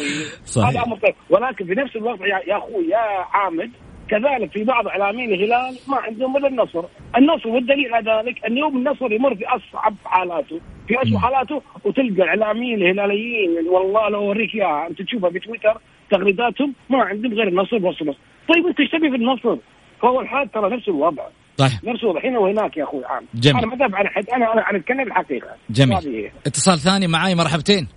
صحيح. 0.45 0.69
هذا 0.69 0.83
أمر 0.85 0.97
طيب 0.97 1.15
ولكن 1.29 1.65
في 1.65 1.73
نفس 1.73 1.95
الوقت 1.95 2.19
يا, 2.21 2.57
أخوي 2.57 2.87
يا 2.87 3.23
حامد 3.23 3.71
كذلك 4.09 4.51
في 4.51 4.63
بعض 4.63 4.87
إعلاميين 4.87 5.33
الهلال 5.33 5.77
ما 5.87 5.97
عندهم 5.97 6.37
إلا 6.37 6.47
النصر، 6.47 6.83
النصر 7.17 7.49
والدليل 7.49 7.93
على 7.93 8.11
ذلك 8.11 8.45
أن 8.45 8.57
يوم 8.57 8.77
النصر 8.77 9.11
يمر 9.11 9.35
في 9.35 9.45
أصعب 9.45 9.95
حالاته، 10.05 10.59
في 10.87 11.01
اسوء 11.01 11.17
حالاته 11.17 11.61
وتلقى 11.85 12.23
الاعلاميين 12.23 12.81
الهلاليين 12.81 13.67
والله 13.67 14.09
لو 14.09 14.19
أوريك 14.19 14.55
إياها 14.55 14.87
أنت 14.89 15.01
تشوفها 15.01 15.29
في 15.29 15.39
تويتر 15.39 15.77
تغريداتهم 16.11 16.73
ما 16.89 17.03
عندهم 17.03 17.33
غير 17.33 17.47
النصر 17.47 17.85
والصمص، 17.85 18.15
طيب 18.53 18.67
أنت 18.67 18.79
إيش 18.79 18.89
تبي 18.89 19.09
في 19.09 19.15
النصر؟ 19.15 19.57
فهو 20.03 20.21
الحال 20.21 20.51
ترى 20.51 20.77
نفس 20.77 20.87
الوضع. 20.87 21.23
طيب 21.57 21.71
نفس 21.83 22.03
الوضع. 22.03 22.21
هنا 22.23 22.39
وهناك 22.39 22.77
يا 22.77 22.83
أخوي 22.83 23.05
عام. 23.05 23.25
جميل. 23.33 23.57
أنا 23.57 23.67
ما 23.67 23.75
ادافع 23.75 23.97
عن 23.97 24.05
احد 24.05 24.29
أنا 24.29 24.53
أنا 24.69 24.79
أتكلم 24.79 25.07
الحقيقة. 25.07 25.47
جميل. 25.69 26.31
اتصال 26.45 26.79
ثاني 26.79 27.07
معاي 27.07 27.35
مرحبتين. 27.35 27.87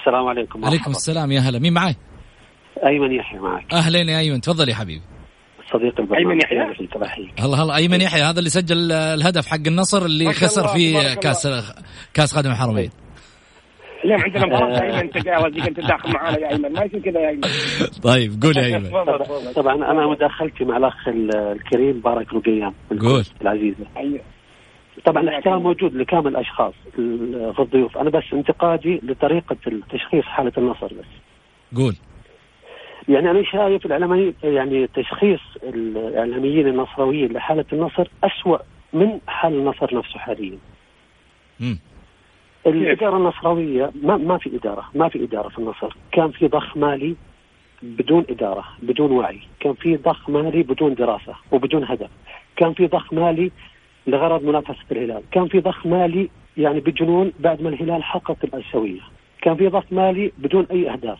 السلام 0.00 0.26
عليكم. 0.26 0.64
عليكم 0.64 0.90
السلام. 0.90 1.32
يا 1.32 1.40
هلا. 1.40 1.58
مين 1.58 1.72
معاي؟ 1.72 1.96
أيمن 2.86 3.12
يحيى 3.12 3.38
معك. 3.38 3.74
أهلين 3.74 4.08
يا 4.08 4.18
أيمن. 4.18 4.40
تفضل 4.40 4.68
يا 4.68 4.74
حبيبي. 4.74 5.02
صديق 5.72 6.00
البرنامج. 6.00 6.16
أيمن 6.16 6.40
يحيى. 6.42 6.86
الله 7.44 7.62
الله. 7.62 7.76
أيمن 7.76 8.00
يحيى 8.00 8.22
هذا 8.22 8.38
اللي 8.38 8.50
سجل 8.50 8.92
الهدف 8.92 9.46
حق 9.46 9.66
النصر 9.66 10.04
اللي 10.04 10.32
خسر 10.32 10.68
في 10.68 11.14
كاس 11.14 11.48
كأس 12.14 12.34
خادم 12.34 12.50
الحرمين. 12.50 12.90
اليوم 14.04 14.20
عندنا 14.20 14.46
مباراه 14.46 14.78
آه. 14.78 14.82
إيمن 14.82 15.10
تجاوز 15.10 15.68
أنت 15.68 15.80
داخل 15.80 16.12
معانا 16.12 16.38
يا 16.38 16.50
إيمن 16.50 16.72
ما 16.72 16.84
يصير 16.84 17.00
كذا 17.00 17.20
يا 17.20 17.28
إيمن. 17.28 17.40
طيب 18.02 18.42
قول 18.42 18.56
يا 18.56 18.64
إيمن. 18.64 18.90
طبعا 19.56 19.74
أنا 19.74 20.06
مداخلتي 20.06 20.64
مع 20.64 20.76
الأخ 20.76 21.08
الكريم 21.08 22.00
بارك 22.00 22.34
رقيان 22.34 22.72
قول. 23.00 23.24
العزيزه 23.42 23.86
أيوه. 23.96 24.20
طبعا 25.04 25.22
الاحترام 25.22 25.62
موجود 25.62 25.94
لكامل 25.94 26.26
الأشخاص 26.26 26.74
في 27.56 27.58
الضيوف. 27.60 27.98
أنا 27.98 28.10
بس 28.10 28.24
انتقادي 28.32 29.00
لطريقة 29.02 29.56
التشخيص 29.66 30.24
حالة 30.24 30.52
النصر 30.58 30.86
بس. 30.86 31.06
قول. 31.76 31.96
يعني 33.08 33.30
أنا 33.30 33.42
شايف 33.52 33.86
الاعلاميين 33.86 34.34
يعني 34.42 34.86
تشخيص 34.86 35.40
الإعلاميين 35.62 36.68
النصراويين 36.68 37.32
لحالة 37.32 37.64
النصر 37.72 38.10
اسوء 38.24 38.60
من 38.92 39.18
حال 39.26 39.52
النصر 39.52 39.98
نفسه 39.98 40.18
حاليا. 40.18 40.58
امم 41.60 41.78
الإدارة 42.66 43.16
النصراوية 43.16 43.90
ما 44.02 44.16
ما 44.16 44.38
في 44.38 44.56
إدارة 44.56 44.84
ما 44.94 45.08
في 45.08 45.24
إدارة 45.24 45.48
في 45.48 45.58
النصر. 45.58 45.96
كان 46.12 46.30
في 46.30 46.48
ضخ 46.48 46.76
مالي 46.76 47.16
بدون 47.82 48.24
إدارة 48.30 48.64
بدون 48.82 49.12
وعي. 49.12 49.40
كان 49.60 49.74
في 49.74 49.96
ضخ 49.96 50.30
مالي 50.30 50.62
بدون 50.62 50.94
دراسة 50.94 51.34
وبدون 51.52 51.84
هدف. 51.84 52.10
كان 52.56 52.72
في 52.72 52.86
ضخ 52.86 53.12
مالي 53.12 53.50
لغرض 54.06 54.44
منافسة 54.44 54.84
الهلال. 54.92 55.22
كان 55.32 55.48
في 55.48 55.60
ضخ 55.60 55.86
مالي 55.86 56.28
يعني 56.56 56.80
بجنون 56.80 57.32
بعد 57.40 57.62
ما 57.62 57.68
الهلال 57.68 58.04
حقق 58.04 58.36
الاسيويه 58.44 59.00
كان 59.42 59.56
في 59.56 59.68
ضخ 59.68 59.84
مالي 59.90 60.32
بدون 60.38 60.66
أي 60.70 60.90
أهداف. 60.92 61.18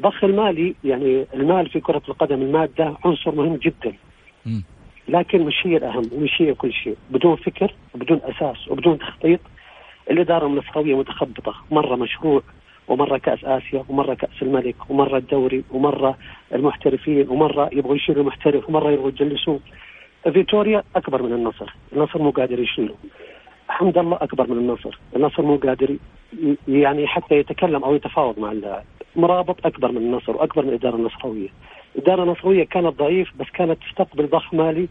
ضخ 0.00 0.24
المالي 0.24 0.74
يعني 0.84 1.26
المال 1.34 1.68
في 1.68 1.80
كرة 1.80 2.02
القدم 2.08 2.42
المادة 2.42 2.94
عنصر 3.04 3.34
مهم 3.34 3.56
جدا. 3.56 3.94
لكن 5.08 5.42
مش 5.42 5.54
هي 5.62 5.76
الأهم 5.76 6.10
ومش 6.12 6.42
هي 6.42 6.54
كل 6.54 6.72
شيء. 6.72 6.96
بدون 7.10 7.36
فكر 7.36 7.74
وبدون 7.94 8.20
أساس 8.24 8.68
وبدون 8.68 8.98
تخطيط 8.98 9.40
الإدارة 10.10 10.46
النصراوية 10.46 10.98
متخبطة. 10.98 11.54
مرة 11.70 11.96
مشروع 11.96 12.42
ومرة 12.88 13.18
كأس 13.18 13.44
آسيا 13.44 13.84
ومرة 13.88 14.14
كأس 14.14 14.42
الملك 14.42 14.90
ومرة 14.90 15.16
الدوري 15.16 15.64
ومرة 15.70 16.18
المحترفين 16.54 17.28
ومرة 17.28 17.70
يبغوا 17.72 17.96
يشيلوا 17.96 18.22
المحترف 18.22 18.68
ومرة 18.68 18.90
يبغوا 18.90 19.08
يجلسوه 19.08 19.60
فيتوريا 20.32 20.82
أكبر 20.96 21.22
من 21.22 21.32
النصر. 21.32 21.74
النصر 21.92 22.22
مو 22.22 22.30
قادر 22.30 22.58
يشيله. 22.58 22.94
حمد 23.68 23.98
الله 23.98 24.18
أكبر 24.20 24.50
من 24.50 24.58
النصر. 24.58 24.98
النصر 25.16 25.42
مو 25.42 25.56
قادر 25.56 25.96
يعني 26.68 27.06
حتى 27.06 27.34
يتكلم 27.34 27.84
أو 27.84 27.94
يتفاوض 27.94 28.38
مع 28.38 28.52
اللاعب. 28.52 28.84
مرابط 29.16 29.66
أكبر 29.66 29.92
من 29.92 29.96
النصر 29.96 30.36
وأكبر 30.36 30.62
من 30.62 30.68
الإدارة 30.68 30.96
النصراوية 30.96 31.48
الإدارة 31.96 32.22
النصراوية 32.22 32.64
كانت 32.64 32.98
ضعيف 32.98 33.28
بس 33.40 33.46
كانت 33.54 33.78
تستقبل 33.88 34.26
ضخ 34.26 34.54
مالي 34.54 34.88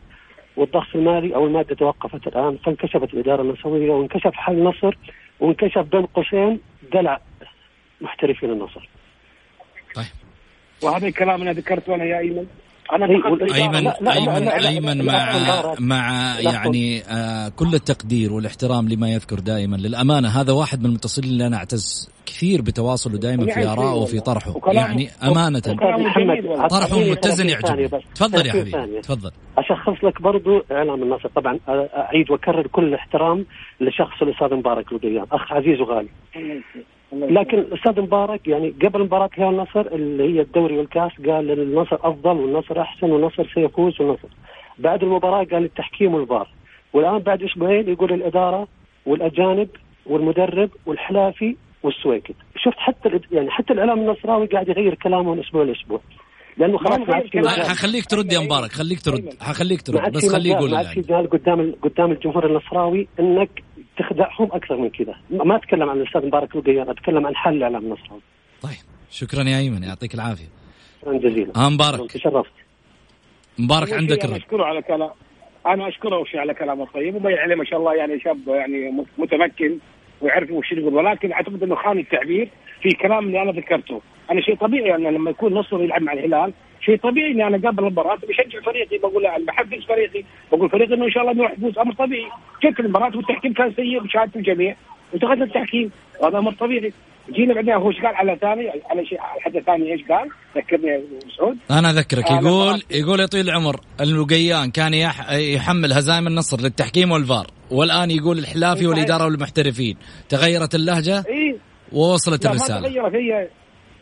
والضغط 0.59 0.95
المالي 0.95 1.35
أو 1.35 1.45
المادة 1.47 1.75
توقفت 1.75 2.27
الآن 2.27 2.57
فانكشفت 2.65 3.13
الإدارة 3.13 3.41
النصويه 3.41 3.91
وانكشف 3.91 4.33
حل 4.33 4.53
النصر 4.53 4.97
وانكشف 5.39 5.81
بين 5.81 6.05
قوسين 6.05 6.59
دلع 6.93 7.21
محترفين 8.01 8.49
النصر. 8.49 8.89
طيب 9.95 10.05
وهذا 10.83 11.07
الكلام 11.07 11.41
أنا 11.41 11.53
ذكرته 11.53 11.95
أنا 11.95 12.03
يا 12.03 12.19
إيمن 12.19 12.47
أنا 12.93 13.06
أيمن 13.06 13.88
أيمن 14.08 14.47
أيمن 14.47 15.06
مع 15.06 15.36
مع 15.80 16.36
يعني 16.39 17.02
آه 17.02 17.49
كل 17.49 17.73
التقدير 17.73 18.34
والاحترام 18.34 18.89
لما 18.89 19.10
يذكر 19.13 19.39
دائما. 19.39 19.75
للأمانة 19.75 20.28
هذا 20.28 20.54
واحد 20.54 20.80
من 20.80 20.86
المتصلين 20.86 21.32
اللي 21.32 21.47
أنا 21.47 21.58
أعتز 21.58 22.10
كثير 22.25 22.62
بتواصله 22.62 23.17
دائما 23.17 23.45
في 23.45 23.67
ارائه 23.67 23.93
وفي 23.95 24.19
طرحه. 24.19 24.54
يعني 24.67 25.10
أمانة. 25.23 25.60
طرحه 26.69 26.99
متزن 26.99 27.49
يعجبني. 27.49 27.88
تفضل 28.15 28.45
يا 28.45 28.52
حبيبي. 28.52 29.02
تفضل. 29.02 29.32
أشخص 29.58 30.04
لك 30.04 30.21
برضو 30.21 30.63
اعلام 30.71 31.04
النصر 31.04 31.30
طبعا 31.36 31.60
أعيد 31.69 32.32
وأكرر 32.32 32.67
كل 32.67 32.84
الاحترام 32.84 33.45
لشخص 33.82 34.21
الأستاذ 34.21 34.54
مبارك 34.54 34.93
لقيان 34.93 35.25
أخ 35.32 35.52
عزيز 35.52 35.82
وغالي. 35.82 36.10
لكن 37.13 37.57
الاستاذ 37.59 38.01
مبارك 38.01 38.47
يعني 38.47 38.73
قبل 38.81 39.03
مباراة 39.03 39.29
هلال 39.37 39.49
النصر 39.49 39.81
اللي 39.81 40.23
هي 40.23 40.41
الدوري 40.41 40.77
والكاس 40.77 41.11
قال 41.25 41.51
النصر 41.51 41.95
أفضل 41.95 42.37
والنصر 42.37 42.81
أحسن 42.81 43.11
والنصر 43.11 43.47
سيفوز 43.53 44.01
والنصر. 44.01 44.27
بعد 44.79 45.03
المباراة 45.03 45.43
قال 45.43 45.63
التحكيم 45.63 46.13
والفار. 46.13 46.47
والآن 46.93 47.19
بعد 47.19 47.43
أسبوعين 47.43 47.89
يقول 47.89 48.13
الإدارة 48.13 48.67
والأجانب 49.05 49.69
والمدرب 50.05 50.69
والحلافي 50.85 51.55
والسويكت 51.83 52.35
شفت 52.57 52.77
حتى 52.77 53.19
يعني 53.31 53.51
حتى 53.51 53.73
الإعلام 53.73 53.99
النصراوي 53.99 54.47
قاعد 54.47 54.69
يغير 54.69 54.95
كلامه 54.95 55.33
من 55.33 55.39
أسبوع 55.39 55.63
لأسبوع. 55.63 55.99
لأنه 56.57 56.77
خلاص 56.77 56.99
حخليك 57.47 58.05
ترد 58.05 58.31
يا 58.33 58.39
مبارك 58.39 58.71
خليك 58.71 59.01
ترد 59.01 59.33
حخليك 59.41 59.81
ترد 59.81 60.11
بس 60.11 60.31
خليه 60.31 60.51
يقول 60.51 60.71
ما 60.71 60.83
في 60.83 61.01
قدام 61.01 61.73
قدام 61.81 62.11
الجمهور 62.11 62.45
النصراوي 62.45 63.07
إنك 63.19 63.63
تخدعهم 63.99 64.49
أكثر 64.51 64.77
من 64.77 64.89
كذا. 64.89 65.15
ما 65.29 65.55
أتكلم 65.55 65.89
عن 65.89 65.97
الأستاذ 65.97 66.25
مبارك 66.25 66.55
لقيان 66.55 66.89
أتكلم 66.89 67.27
عن 67.27 67.35
حل 67.35 67.57
الأعلام 67.57 67.83
النصراوي 67.85 68.21
طيب. 68.62 68.71
شكرا 69.12 69.43
يا 69.43 69.57
أيمن 69.57 69.83
يعطيك 69.83 70.13
العافية. 70.15 70.49
شكرا 71.01 71.17
جزيلا. 71.17 71.51
آه 71.55 71.69
مبارك. 71.69 72.12
تشرفت. 72.12 72.51
مبارك 73.59 73.93
عندك 73.93 74.25
أنا 74.25 74.35
أشكره 74.38 74.63
على 74.63 74.81
كلام 74.81 75.09
أنا 75.65 75.88
أشكره 75.88 76.17
وش 76.17 76.35
على 76.35 76.53
كلامه 76.53 76.83
الطيب 76.83 77.15
وبين 77.15 77.38
عليه 77.38 77.55
ما 77.55 77.65
شاء 77.65 77.79
الله 77.79 77.95
يعني 77.95 78.19
شاب 78.19 78.47
يعني 78.47 79.05
متمكن 79.17 79.77
ويعرف 80.21 80.51
وش 80.51 80.71
يقول. 80.71 80.93
ولكن 80.93 81.31
أعتقد 81.31 81.63
إنه 81.63 81.75
خان 81.75 81.99
التعبير 81.99 82.49
في 82.81 82.89
كلام 82.89 83.27
اللي 83.27 83.41
أنا 83.41 83.51
ذكرته. 83.51 84.01
أنا 84.31 84.41
شيء 84.41 84.55
طبيعي 84.55 84.95
أن 84.95 85.03
لما 85.03 85.29
يكون 85.29 85.53
نصر 85.53 85.83
يلعب 85.83 86.01
مع 86.01 86.13
الهلال 86.13 86.53
شيء 86.85 86.97
طبيعي 86.97 87.31
إني 87.31 87.47
أنا 87.47 87.69
قبل 87.69 87.79
المباراة. 87.79 88.15
بشجع 88.15 88.61
فريقي 88.65 88.97
بقول 88.97 89.23
بحفز 89.47 89.85
فريقي. 89.87 90.23
بقول 90.51 90.69
فريقي 90.69 90.93
إنه 90.93 91.05
إن 91.05 91.11
شاء 91.11 91.21
الله 91.23 91.33
إنه 91.33 91.43
راح 91.43 91.51
يفوز 91.51 91.77
أمر 91.77 91.93
طبيعي. 91.93 92.29
جت 92.63 92.79
المباراة 92.79 93.17
والتحكيم 93.17 93.53
كان 93.53 93.73
سيء 93.75 94.03
بشهاده 94.03 94.31
الجميع. 94.35 94.75
وانتقدنا 95.11 95.45
التحكيم 95.45 95.91
وهذا 96.19 96.37
أمر 96.37 96.53
طبيعي. 96.53 96.93
جينا 97.31 97.53
بعدين 97.53 97.73
هو 97.73 97.89
إيش 97.89 97.97
قال 97.97 98.15
على 98.15 98.37
ثاني 98.41 98.69
على 98.89 99.05
شيء 99.05 99.19
على 99.21 99.41
حد 99.41 99.59
ثاني 99.59 99.93
إيش 99.93 100.01
قال؟ 100.09 100.29
ذكرني 100.57 100.87
يا 100.87 101.01
مسعود 101.27 101.57
أنا 101.71 101.89
أذكرك. 101.89 102.31
يقول 102.31 102.83
يقول 102.91 103.19
يا 103.19 103.25
طويل 103.25 103.49
العمر 103.49 103.79
اللقيان 104.01 104.71
كان 104.71 104.93
يحمل 105.33 105.93
هزائم 105.93 106.27
النصر 106.27 106.61
للتحكيم 106.61 107.11
والفار. 107.11 107.47
والآن 107.71 108.11
يقول 108.11 108.37
الحلافي 108.37 108.87
والإدارة 108.87 109.25
والمحترفين. 109.25 109.97
تغيرت 110.29 110.75
اللهجة 110.75 111.23
إيه؟ 111.29 111.57
ووصلت 111.91 112.45
الرسالة. 112.45 112.89
تغيرت. 112.89 113.15
هي 113.15 113.47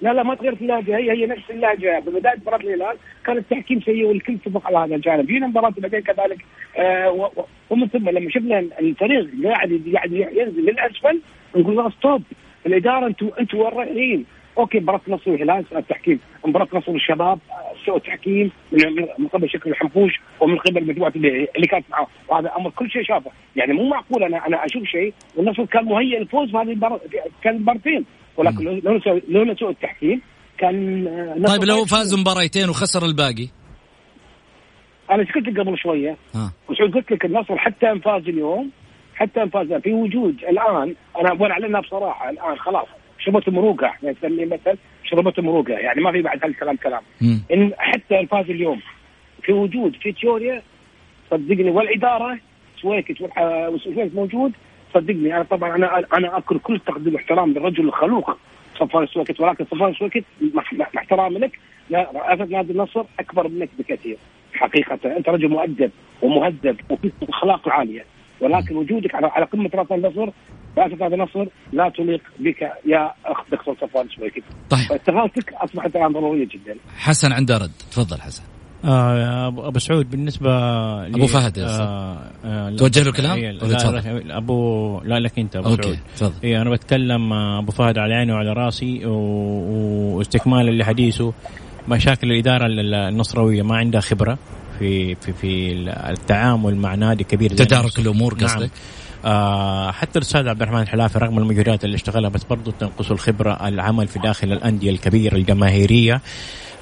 لا 0.02 0.14
لا 0.14 0.24
ما 0.24 0.36
تغيرت 0.36 0.62
اللهجه 0.62 0.98
هي 0.98 1.12
هي 1.12 1.26
نفس 1.26 1.52
اللهجه 1.52 2.00
ببدايه 2.00 2.36
مباراه 2.38 2.58
الهلال 2.58 2.98
كان 3.26 3.38
التحكيم 3.38 3.82
سيء 3.82 4.06
والكل 4.06 4.34
اتفق 4.34 4.68
على 4.68 4.78
هذا 4.78 4.96
الجانب. 4.96 5.28
جينا 5.28 5.48
مباراة 5.48 5.74
بعدين 5.78 6.00
كذلك 6.00 6.46
آه 6.78 7.32
ومن 7.70 7.88
ثم 7.88 8.10
لما 8.10 8.30
شفنا 8.30 8.60
الفريق 8.60 9.30
قاعد 9.44 9.82
قاعد 9.96 10.12
ينزل 10.12 10.66
للأسفل 10.66 11.22
نقول 11.56 11.76
له 11.76 11.90
stop 11.90 12.24
الإدارة 12.66 13.08
أنتم 13.08 13.30
أنتم 13.40 13.58
وين 13.58 14.26
okay 14.58 14.80
مباراة 14.80 15.02
النصر 15.08 15.32
والهلال 15.32 15.66
التحكيم 15.76 16.20
مباراة 16.46 16.68
النصر 16.74 16.92
والشباب 16.92 17.40
سوء 17.86 17.98
التحكيم 17.98 18.52
من 19.18 19.28
قبل 19.28 19.50
شكري 19.50 19.70
الحنفوش 19.70 20.20
ومن 20.40 20.58
قبل 20.58 20.88
مجموعة 20.88 21.14
اللي 21.16 21.68
كانت 21.70 21.86
معه. 21.92 22.08
وهذا 22.28 22.52
أمر 22.58 22.70
كل 22.70 22.90
شيء 22.90 23.04
شافه 23.04 23.32
يعني 23.56 23.74
مو 23.74 23.84
معقول 23.90 24.24
أنا 24.24 24.48
أنا 24.48 24.66
أشوف 24.66 24.84
شيء 24.84 25.14
والنصر 25.36 25.66
كان 25.66 25.86
مهيئ 25.86 26.20
للفوز 26.20 26.52
في 26.52 26.58
هذه 26.58 26.72
المباراة 26.72 27.00
كان 27.44 27.56
مباراتين. 27.56 28.06
ولكن 28.38 28.64
لو 28.64 29.00
لولا 29.28 29.56
سوء 29.56 29.70
التحكيم 29.70 30.22
كان 30.58 31.04
طيب 31.48 31.64
لو 31.64 31.86
فاز 31.86 32.16
مباريتين 32.20 32.70
وخسر 32.70 33.06
الباقي؟ 33.06 33.48
أنا 35.12 35.22
إيش 35.22 35.32
قلت 35.32 35.60
قبل 35.60 35.78
شوية؟ 35.78 36.18
وش 36.70 36.78
قلت 36.82 37.12
لك 37.12 37.26
النصر 37.26 37.58
حتى 37.58 37.92
إن 37.92 38.00
فاز 38.00 38.22
اليوم 38.22 38.72
حتى 39.16 39.44
إن 39.44 39.50
فاز 39.50 39.74
في 39.74 39.94
وجود 39.94 40.36
الآن 40.50 40.96
أنا 41.20 41.32
أبغى 41.32 41.52
اعلنها 41.52 41.82
بصراحة 41.82 42.30
الآن 42.30 42.58
خلاص 42.58 42.88
شربت 43.20 43.50
مروقة 43.50 43.88
إحنا 43.88 44.12
نسميه 44.12 44.46
مثل 44.46 44.78
شربت 45.04 45.40
مروقة 45.40 45.74
يعني 45.74 46.02
ما 46.02 46.12
في 46.12 46.22
بعد 46.22 46.40
هالكلام 46.44 46.76
كلام. 46.76 47.02
إن 47.54 47.72
حتى 47.78 48.20
الفاز 48.20 48.50
اليوم 48.50 48.82
في 49.44 49.52
وجود 49.52 49.96
في 50.02 50.12
تيوريا 50.12 50.62
صدقني 51.32 51.70
والإدارة 51.70 52.40
سويكت 52.82 53.16
وسويكت 53.70 54.16
موجود 54.16 54.52
صدقني 55.00 55.36
أنا 55.36 55.44
طبعا 55.44 55.76
أنا 55.76 56.04
أنا 56.18 56.38
أكن 56.38 56.60
كل 56.60 56.80
تقدير 56.80 57.14
واحترام 57.14 57.52
للرجل 57.54 57.88
الخلوق. 57.88 58.38
صفوان 58.80 59.04
السويكت 59.04 59.40
ولكن 59.40 59.66
صفوان 59.66 59.92
السويكت 59.92 60.24
مع 60.54 60.88
احترامي 60.98 61.40
لك 61.40 61.60
رئاسه 61.92 62.46
نادي 62.46 62.72
النصر 62.72 63.04
أكبر 63.20 63.48
منك 63.48 63.70
بكثير. 63.80 64.18
حقيقة 64.54 65.18
أنت 65.18 65.30
رجل 65.30 65.50
مؤدب 65.50 65.92
ومهذب 66.22 66.78
وفيك 66.90 67.14
اخلاق 67.30 67.70
عاليه 67.70 68.06
ولكن 68.42 68.76
وجودك 68.76 69.16
على 69.16 69.28
على 69.28 69.46
قمة 69.46 69.70
راس 69.74 69.92
النصر 69.92 70.30
رئاسه 70.78 70.96
نادي 70.96 71.16
النصر 71.16 71.46
لا 71.74 71.90
تليق 71.90 72.22
بك 72.40 72.62
يا 72.86 73.14
أخ 73.26 73.50
دكتور 73.52 73.76
صفوان 73.82 74.06
السويكت 74.06 74.44
طيب. 74.70 74.80
فاستقالتك 74.80 75.54
اصبحت 75.54 75.96
الان 75.96 76.14
ضروريه 76.14 76.48
جدا. 76.48 76.76
حسن 76.98 77.32
عنده 77.32 77.58
رد 77.58 77.72
تفضل 77.92 78.22
حسن. 78.22 78.44
آه 78.86 79.48
ابو 79.48 79.80
سعود 79.80 80.12
بالنسبة 80.12 80.50
أبو 81.06 81.28
فهد 81.28 81.60
آه 81.60 82.18
آه 82.46 82.70
توجه 82.70 83.04
له 83.04 83.12
كلام؟ 83.12 83.40
لا, 83.40 83.52
لا 83.52 84.38
أبو 84.38 85.02
لا 85.06 85.20
لك 85.20 85.40
أنت 85.40 85.56
أبو 85.56 85.70
أوكي 85.70 86.00
تفضل. 86.16 86.34
إيه 86.44 86.62
أنا 86.62 86.70
بتكلم 86.70 87.34
أبو 87.34 87.72
فهد 87.72 87.98
على 87.98 88.14
عيني 88.14 88.32
وعلى 88.32 88.54
راسي 88.54 89.06
واستكمالا 89.06 90.72
لحديثه 90.72 91.34
مشاكل 91.88 92.32
الإدارة 92.32 92.66
النصروية 92.68 93.62
ما 93.62 93.78
عندها 93.78 94.02
خبرة 94.02 94.38
في 94.80 95.16
في 95.16 95.34
في 95.34 95.72
التعامل 96.10 96.76
مع 96.76 96.96
نادي 96.96 97.24
كبير 97.24 97.50
تدارك 97.50 98.00
الأمور 98.00 98.36
نعم. 98.36 98.44
قصدك؟ 98.44 98.60
نعم. 98.60 98.70
آه 99.26 99.92
حتى 99.92 100.20
الأستاذ 100.20 100.48
عبد 100.48 100.62
الرحمن 100.62 100.82
الحلافي 100.82 101.20
رغم 101.20 101.38
المجهودات 101.38 101.86
اللي 101.86 101.96
اشتغلها 101.96 102.30
بس 102.30 102.44
برضه 102.44 102.74
تنقصه 102.80 103.14
الخبرة 103.14 103.68
العمل 103.68 104.08
في 104.08 104.20
داخل 104.20 104.52
الأندية 104.52 104.90
الكبيرة 104.92 105.36
الجماهيرية. 105.36 106.14
آه 106.14 106.22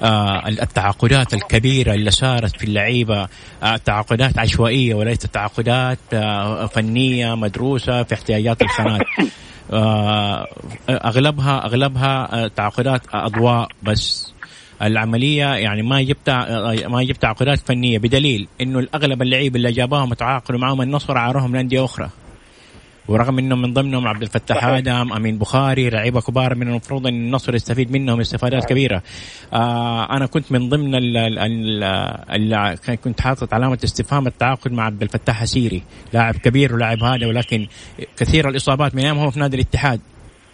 التعاقدات 0.02 1.34
الكبيرة 1.34 1.94
اللي 1.94 2.10
صارت 2.10 2.56
في 2.56 2.64
اللعيبة 2.64 3.28
آه 3.62 3.76
تعاقدات 3.76 4.38
عشوائية 4.38 4.94
وليست 4.94 5.26
تعاقدات 5.26 5.98
آه 6.12 6.66
فنية 6.66 7.34
مدروسة 7.34 8.02
في 8.02 8.14
احتياجات 8.14 8.62
الخانات. 8.62 9.02
آه 9.72 10.46
أغلبها 10.90 11.64
أغلبها 11.66 12.44
آه 12.44 12.48
تعاقدات 12.48 13.02
أضواء 13.14 13.68
بس. 13.82 14.32
العملية 14.82 15.54
يعني 15.54 15.82
ما 15.82 16.02
جبت 16.02 16.30
ما 16.86 17.02
جبت 17.02 17.22
تعاقدات 17.22 17.58
فنية 17.58 17.98
بدليل 17.98 18.48
إنه 18.60 18.78
الأغلب 18.78 19.22
اللعيبه 19.22 19.56
اللي 19.56 19.72
جابوهم 19.72 20.14
تعاقدوا 20.14 20.58
معهم 20.60 20.82
النصر 20.82 21.18
عارهم 21.18 21.56
لأندية 21.56 21.84
أخرى. 21.84 22.08
ورغم 23.08 23.38
إنه 23.38 23.56
من 23.56 23.74
ضمنهم 23.74 24.08
عبد 24.08 24.22
الفتاح 24.22 24.64
آدم 24.64 25.12
أمين 25.12 25.38
بخاري 25.38 25.90
لعيبه 25.90 26.20
كبار 26.20 26.54
من 26.54 26.68
المفروض 26.68 27.06
إن 27.06 27.14
النصر 27.14 27.54
يستفيد 27.54 27.92
منهم 27.92 28.20
استفادات. 28.20 28.64
كبيرة. 28.64 29.02
آه 29.52 30.16
أنا 30.16 30.26
كنت 30.26 30.52
من 30.52 30.68
ضمن 30.68 30.94
ال 30.94 32.98
كنت 33.04 33.20
حاطط 33.20 33.54
علامة 33.54 33.78
استفهام 33.84 34.26
التعاقد 34.26 34.72
مع 34.72 34.84
عبد 34.84 35.02
الفتاح 35.02 35.40
حسيري 35.40 35.82
لاعب 36.12 36.34
كبير 36.34 36.74
ولاعب 36.74 37.02
هذا 37.02 37.26
ولكن 37.26 37.66
كثير 38.16 38.48
الإصابات 38.48 38.94
من 38.94 39.02
أيام 39.02 39.18
هو 39.18 39.30
في 39.30 39.40
نادي 39.40 39.56
الاتحاد. 39.56 40.00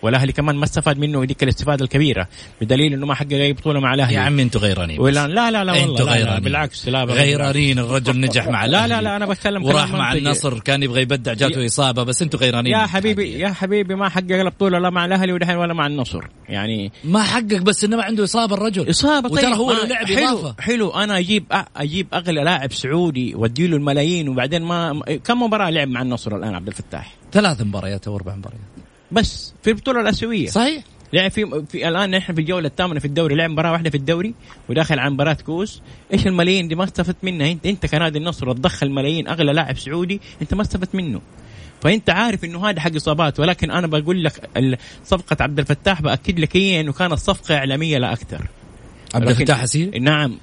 والأهلي 0.03 0.33
كمان 0.33 0.57
ما 0.57 0.65
استفاد 0.65 0.99
منه 0.99 1.25
ذيك 1.25 1.43
الاستفادة 1.43 1.85
الكبيرة 1.85 2.29
بدليل 2.61 2.93
إنه 2.93 3.07
ما 3.07 3.15
حقق 3.15 3.33
أي 3.33 3.53
بطولة 3.53 3.81
مع 3.81 3.95
الأهلي. 3.95 4.15
يا 4.15 4.21
عمي 4.21 4.43
أنتم 4.43 4.61
غيرانين 4.61 5.01
ولا 5.01 5.27
لا 5.27 5.51
لا 5.51 5.65
لا 5.65 5.73
والله 5.73 6.17
لا 6.19 6.25
لا 6.25 6.39
بالعكس 6.39 6.89
لا 6.89 7.05
غيرانين 7.05 7.79
الرجل 7.79 8.21
نجح 8.21 8.49
مع 8.49 8.67
لا 8.67 8.87
لا 8.87 9.03
لا 9.03 9.17
أنا 9.17 9.27
بتكلم 9.27 9.65
وراح 9.65 9.93
مع 9.93 10.13
النصر 10.13 10.59
كان 10.59 10.83
يبغى 10.83 11.03
يبدع 11.03 11.33
جاته 11.33 11.67
إصابة 11.67 12.03
بس 12.03 12.23
أنتم 12.23 12.39
غيرانين. 12.39 12.73
يا 12.73 12.87
حبيبي 12.87 13.39
يا 13.39 13.49
حبيبي 13.49 13.95
ما 13.95 14.09
حقق 14.09 14.43
لا 14.43 14.49
بطولة 14.49 14.79
لا 14.79 14.91
مع 14.91 15.05
الأهلي 15.05 15.33
ودحين 15.33 15.57
ولا 15.57 15.75
مع 15.75 15.87
النصر. 15.87 16.25
يعني 16.49 16.93
ما 17.05 17.23
حقق 17.23 17.63
بس 17.63 17.85
إنه 17.85 17.97
ما 17.97 18.03
عنده 18.03 18.25
إصابة 18.25 18.55
الرجل. 18.55 18.91
إصابة 18.91 19.29
طيب 19.29 19.39
وترى 19.39 19.55
هو 19.55 19.73
لعب 19.73 20.07
حلو 20.07 20.29
اضافه 20.29 20.63
حلو 20.63 20.91
أنا 20.91 21.19
أجيب 21.19 21.45
أجيب 21.77 22.07
أغلى 22.15 22.45
لاعب 22.45 22.73
سعودي 22.73 23.35
وادي 23.35 23.67
له 23.67 23.77
الملايين 23.77 24.29
وبعدين 24.29 24.63
ما 24.63 25.03
كم 25.25 25.43
مباراة 25.43 25.71
لعب 25.71 25.89
مع 25.89 26.03
النصر 26.03 26.37
الآن 26.37 26.55
عبد 26.55 26.69
الفتاح؟ 26.69 27.15
ثلاث 27.33 27.61
مباريات 27.61 28.07
أو 28.07 28.17
أربع 28.17 28.35
مباريات. 28.35 28.61
بس 29.13 29.55
في 29.63 29.71
البطوله 29.71 30.01
الاسيويه 30.01 30.47
صحيح. 30.47 30.85
لعب 31.13 31.31
في, 31.31 31.65
في 31.69 31.89
الآن 31.89 32.11
نحن 32.11 32.35
في 32.35 32.41
الجولة 32.41 32.67
الثامنة 32.67 33.01
في 33.01 33.05
الدوري 33.05 33.35
لعب 33.35 33.51
مباراة 33.51 33.73
واحدة 33.73 33.91
في 33.91 33.97
الدوري 33.97 34.35
وداخل 34.69 34.99
على 34.99 35.11
مباراة 35.11 35.37
كوس 35.47 35.83
إيش 36.13 36.27
الملايين 36.27 36.69
دي 36.69 36.75
ما 36.75 36.85
استفدت 36.85 37.17
منها؟ 37.23 37.53
انت 37.53 37.67
أنت 37.67 37.87
كنادي 37.87 38.19
النصر 38.19 38.53
تدخل 38.53 38.91
ملايين 38.91 39.29
أغلى 39.29 39.53
لاعب 39.53 39.79
سعودي 39.79 40.21
أنت 40.43 40.55
ما 40.55 40.63
استفدت 40.63 40.95
منه. 40.95 41.21
فأنت 41.83 42.11
عارف 42.11 42.45
إنه 42.45 42.69
هذا 42.69 42.81
حق 42.81 42.95
إصابات 42.95 43.41
ولكن 43.41 43.71
أنا 43.71 43.87
بقول 43.87 44.25
لك 44.25 44.51
صفقة 45.05 45.37
عبد 45.41 45.59
الفتاح 45.59 46.03
بأكد 46.03 46.41
لك 46.41 46.57
هي 46.57 46.81
إنه 46.81 46.93
كانت 46.93 47.15
صفقة 47.15 47.57
إعلامية 47.57 47.99
لا 47.99 48.13
أكثر. 48.13 48.47
عبد 49.15 49.29
الفتاح 49.29 49.61
حسين؟ 49.61 50.03
نعم. 50.03 50.39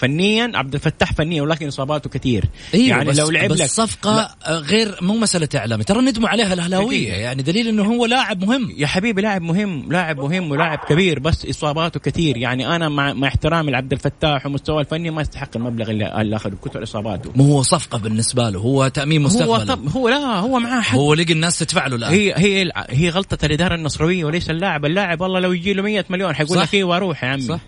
فنيا 0.00 0.52
عبد 0.54 0.74
الفتاح 0.74 1.12
فنيا 1.12 1.42
ولكن 1.42 1.66
إصاباته 1.66 2.10
كثير. 2.10 2.44
أيوة 2.74 2.88
يعني 2.88 3.12
لو 3.12 3.30
لعب 3.30 3.52
لك 3.52 3.66
صفقة 3.66 4.36
غير 4.48 4.98
مو 5.02 5.16
مسألة 5.16 5.48
إعلامي. 5.54 5.84
ترى 5.84 6.00
ندموا 6.00 6.28
عليها 6.28 6.54
الأهلاوية. 6.54 7.12
يعني 7.12 7.42
دليل 7.42 7.68
إنه 7.68 7.84
هو 7.84 8.06
لاعب 8.06 8.44
مهم. 8.44 8.74
يا 8.76 8.86
حبيبي 8.86 9.22
لاعب 9.22 9.42
مهم 9.42 9.92
لاعب 9.92 10.20
مهم 10.20 10.50
ولاعب 10.50 10.78
كبير 10.78 11.18
بس 11.18 11.46
إصاباته 11.46 12.00
كثير. 12.00 12.36
يعني 12.36 12.76
أنا 12.76 12.88
مع, 12.88 13.12
مع 13.12 13.28
احترامي 13.28 13.72
لعبد 13.72 13.92
الفتاح 13.92 14.46
ومستواه 14.46 14.80
الفني 14.80 15.10
ما 15.10 15.22
يستحق 15.22 15.56
المبلغ 15.56 15.90
اللي, 15.90 16.20
اللي 16.20 16.36
أخذه 16.36 16.56
كثر 16.64 16.82
إصاباته. 16.82 17.32
مو 17.34 17.44
هو 17.44 17.62
صفقة 17.62 17.98
بالنسبة 17.98 18.50
له 18.50 18.58
هو 18.60 18.88
تأمين 18.88 19.22
مستقبل 19.22 19.70
هو, 19.70 19.88
هو 19.88 20.08
لا 20.08 20.16
هو 20.16 20.58
معاه 20.58 20.80
حق. 20.80 20.96
هو 20.96 21.14
لقى 21.14 21.32
الناس 21.32 21.58
تدفع 21.58 21.86
له 21.86 21.96
الآن. 21.96 22.12
هي 22.12 22.34
هي 22.36 22.72
هي 22.90 23.08
غلطة 23.08 23.46
الإدارة 23.46 23.74
النصروية 23.74 24.24
وليس 24.24 24.50
اللاعب. 24.50 24.84
اللاعب 24.84 25.20
والله 25.20 25.40
لو 25.40 25.52
يجي 25.52 25.72
له 25.72 25.82
100 25.82 26.04
مليون 26.10 26.34
حيقول 26.34 26.58
لك 26.58 26.74
أيوه 26.74 26.96
أروح 26.96 27.24
يا 27.24 27.28
عمي. 27.28 27.42
صح. 27.42 27.60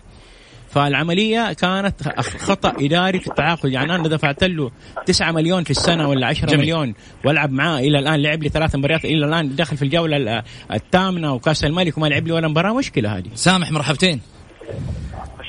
فالعملية 0.73 1.53
كانت 1.53 2.09
خطأ 2.19 2.73
إداري 2.79 3.19
في 3.19 3.27
التعاقد. 3.27 3.71
يعني 3.71 3.95
أنا 3.95 4.07
دفعت 4.07 4.43
له 4.43 4.71
9 5.05 5.31
مليون 5.31 5.63
في 5.63 5.71
السنة 5.71 6.09
ولا 6.09 6.27
10 6.27 6.47
جميل. 6.47 6.59
مليون 6.59 6.93
والعب 7.25 7.51
معاه 7.51 7.79
إلى 7.79 7.99
الآن 7.99 8.21
لعب 8.21 8.43
لي 8.43 8.49
ثلاث 8.49 8.75
مباريات 8.75 9.05
إلى 9.05 9.25
الآن 9.25 9.55
دخل 9.55 9.77
في 9.77 9.83
الجولة 9.83 10.43
الثامنة 10.73 11.33
وكأس 11.33 11.65
الملك 11.65 11.97
وما 11.97 12.07
لعب 12.07 12.27
لي 12.27 12.33
ولا 12.33 12.47
مباراة 12.47 12.73
مشكلة 12.73 13.17
هذه. 13.17 13.29
سامح 13.35 13.71
مرحبتين. 13.71 14.21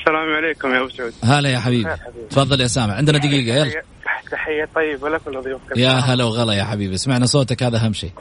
السلام 0.01 0.37
عليكم 0.37 0.75
يا 0.75 0.81
أبو 0.81 0.89
سعود. 0.89 1.13
هلا 1.25 1.49
يا 1.49 1.59
حبيبي. 1.59 1.91
تفضل 2.31 2.61
يا 2.61 2.67
سامح. 2.67 2.95
عندنا 2.95 3.19
دقيقة 3.19 3.57
يلا. 3.57 3.83
تحية 4.31 4.69
طيبة 4.75 5.09
لك 5.09 5.27
ولضيوفك. 5.27 5.77
يا 5.77 5.91
هلا 5.91 6.25
وغلا 6.25 6.53
يا 6.53 6.65
حبيبي. 6.65 6.97
سمعنا 6.97 7.27
صوتك 7.27 7.63
هذا 7.63 7.77
أهم 7.79 7.93
شيء. 7.93 8.13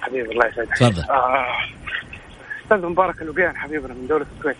حبيبي 0.00 0.32
الله 0.32 0.46
يسعدك. 0.46 0.78
تفضل. 0.78 1.02
آه. 1.02 1.46
أستاذ 2.64 2.86
مبارك 2.86 3.22
الوقيان 3.22 3.56
حبيبنا 3.56 3.94
من 3.94 4.06
دولة 4.06 4.26
الكويت. 4.36 4.56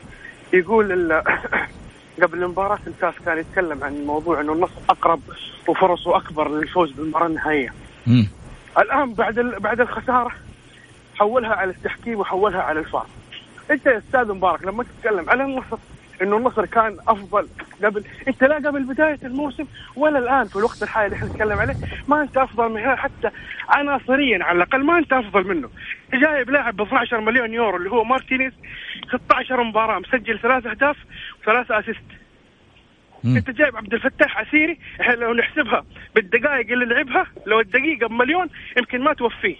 يقول 0.52 1.22
قبل 2.22 2.42
المباراة 2.42 2.78
الكاس 2.87 3.14
كان 3.26 3.38
يتكلم 3.38 3.84
عن 3.84 4.04
موضوع 4.06 4.40
إنه 4.40 4.52
النصر 4.52 4.80
أقرب 4.90 5.20
وفرصه 5.68 6.16
أكبر 6.16 6.48
للفوز 6.48 6.92
بالمباراة 6.92 7.26
النهائية. 7.26 7.74
الآن 8.78 9.14
بعد 9.14 9.34
بعد 9.38 9.80
الخسارة 9.80 10.30
حولها 11.16 11.54
على 11.54 11.70
التحكيم 11.70 12.20
وحولها 12.20 12.62
على 12.62 12.80
الفار. 12.80 13.06
أنت 13.70 13.87
يا 13.87 13.98
أستاذ 13.98 14.32
مبارك 14.32 14.64
لما 14.64 14.84
تتكلم 14.84 15.30
على 15.30 15.44
النصر 15.44 15.76
إنه 16.22 16.37
النصر 16.37 16.66
كان 16.66 16.96
أفضل 17.09 17.48
قبل. 17.85 18.04
إنت 18.28 18.44
لا 18.44 18.54
قبل 18.57 18.83
بداية 18.85 19.18
الموسم 19.22 19.64
ولا 19.96 20.18
الآن 20.18 20.44
في 20.44 20.57
الوقت 20.57 20.83
الحالي 20.83 21.07
اللي 21.07 21.16
إحنا 21.16 21.28
نتكلم 21.28 21.59
عليه 21.59 21.76
ما 22.09 22.22
أنت 22.22 22.37
أفضل 22.37 22.68
من 22.68 22.96
حتى 22.96 23.31
عناصريا 23.68 24.44
على 24.44 24.57
الأقل 24.57 24.85
ما 24.85 24.98
أنت 24.98 25.12
أفضل 25.12 25.46
منه. 25.48 25.70
جايب 26.14 26.50
لاعب 26.50 26.76
ب 26.76 26.81
12 26.83 27.20
مليون 27.20 27.54
يورو 27.54 27.76
اللي 27.76 27.90
هو 27.90 28.04
مارتينيز 28.04 28.52
16 29.09 29.62
مباراة 29.62 29.98
مسجل 29.98 30.38
ثلاث 30.38 30.66
أهداف 30.66 30.96
وثلاثة 31.42 31.78
assist. 31.79 32.03
إنت 33.24 33.50
جايب 33.50 33.76
عبد 33.76 33.94
الفتاح 33.94 34.38
عسيري 34.38 34.78
إحنا 35.00 35.12
لو 35.12 35.35
نحسبها 35.35 35.85
بالدقائق 36.14 36.70
اللي 36.72 36.85
لعبها 36.85 37.26
لو 37.46 37.61
الدقيقة 37.61 38.09
بمليون 38.09 38.48
يمكن 38.76 39.00
ما 39.00 39.12
توفيه. 39.12 39.57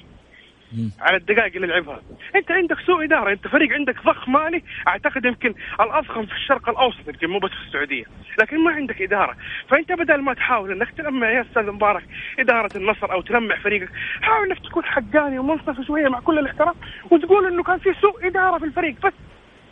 على 1.01 1.17
الدقائق 1.17 1.55
اللي 1.55 1.67
لعبها. 1.67 2.01
انت 2.37 2.51
عندك 2.51 2.77
سوء 2.87 3.05
إدارة 3.05 3.33
انت 3.33 3.49
فريق 3.49 3.73
عندك 3.73 4.05
ضخ 4.05 4.29
مالي 4.29 4.63
أعتقد 4.89 5.25
يمكن 5.25 5.55
الاضخم 5.81 6.27
في 6.27 6.33
الشرق 6.33 6.69
الأوسط 6.69 7.09
يمكن 7.09 7.27
مو 7.27 7.39
بس 7.39 7.51
في 7.51 7.67
السعودية. 7.67 8.05
لكن 8.39 8.65
ما 8.65 8.71
عندك 8.71 9.03
إدارة. 9.03 9.37
فأنت 9.69 9.93
بدل 9.93 10.23
ما 10.23 10.35
تحاول 10.35 10.73
إنك 10.73 10.91
تلمع 10.91 11.31
يا 11.31 11.41
أستاذ 11.41 11.71
مبارك 11.71 12.05
إدارة 12.39 12.77
النصر 12.77 13.13
أو 13.13 13.21
تلمع 13.21 13.57
فريقك 13.57 13.89
حاول 14.23 14.51
إنك 14.51 14.59
تكون 14.59 14.85
حقاني 14.85 15.39
ومنصف 15.39 15.87
شوية 15.87 16.09
مع 16.09 16.21
كل 16.21 16.39
الاحترام 16.39 16.75
وتقول 17.11 17.47
إنه 17.47 17.63
كان 17.63 17.79
في 17.79 17.95
سوء 18.01 18.27
إدارة 18.27 18.59
في 18.59 18.65
الفريق 18.65 18.95
بس. 19.07 19.13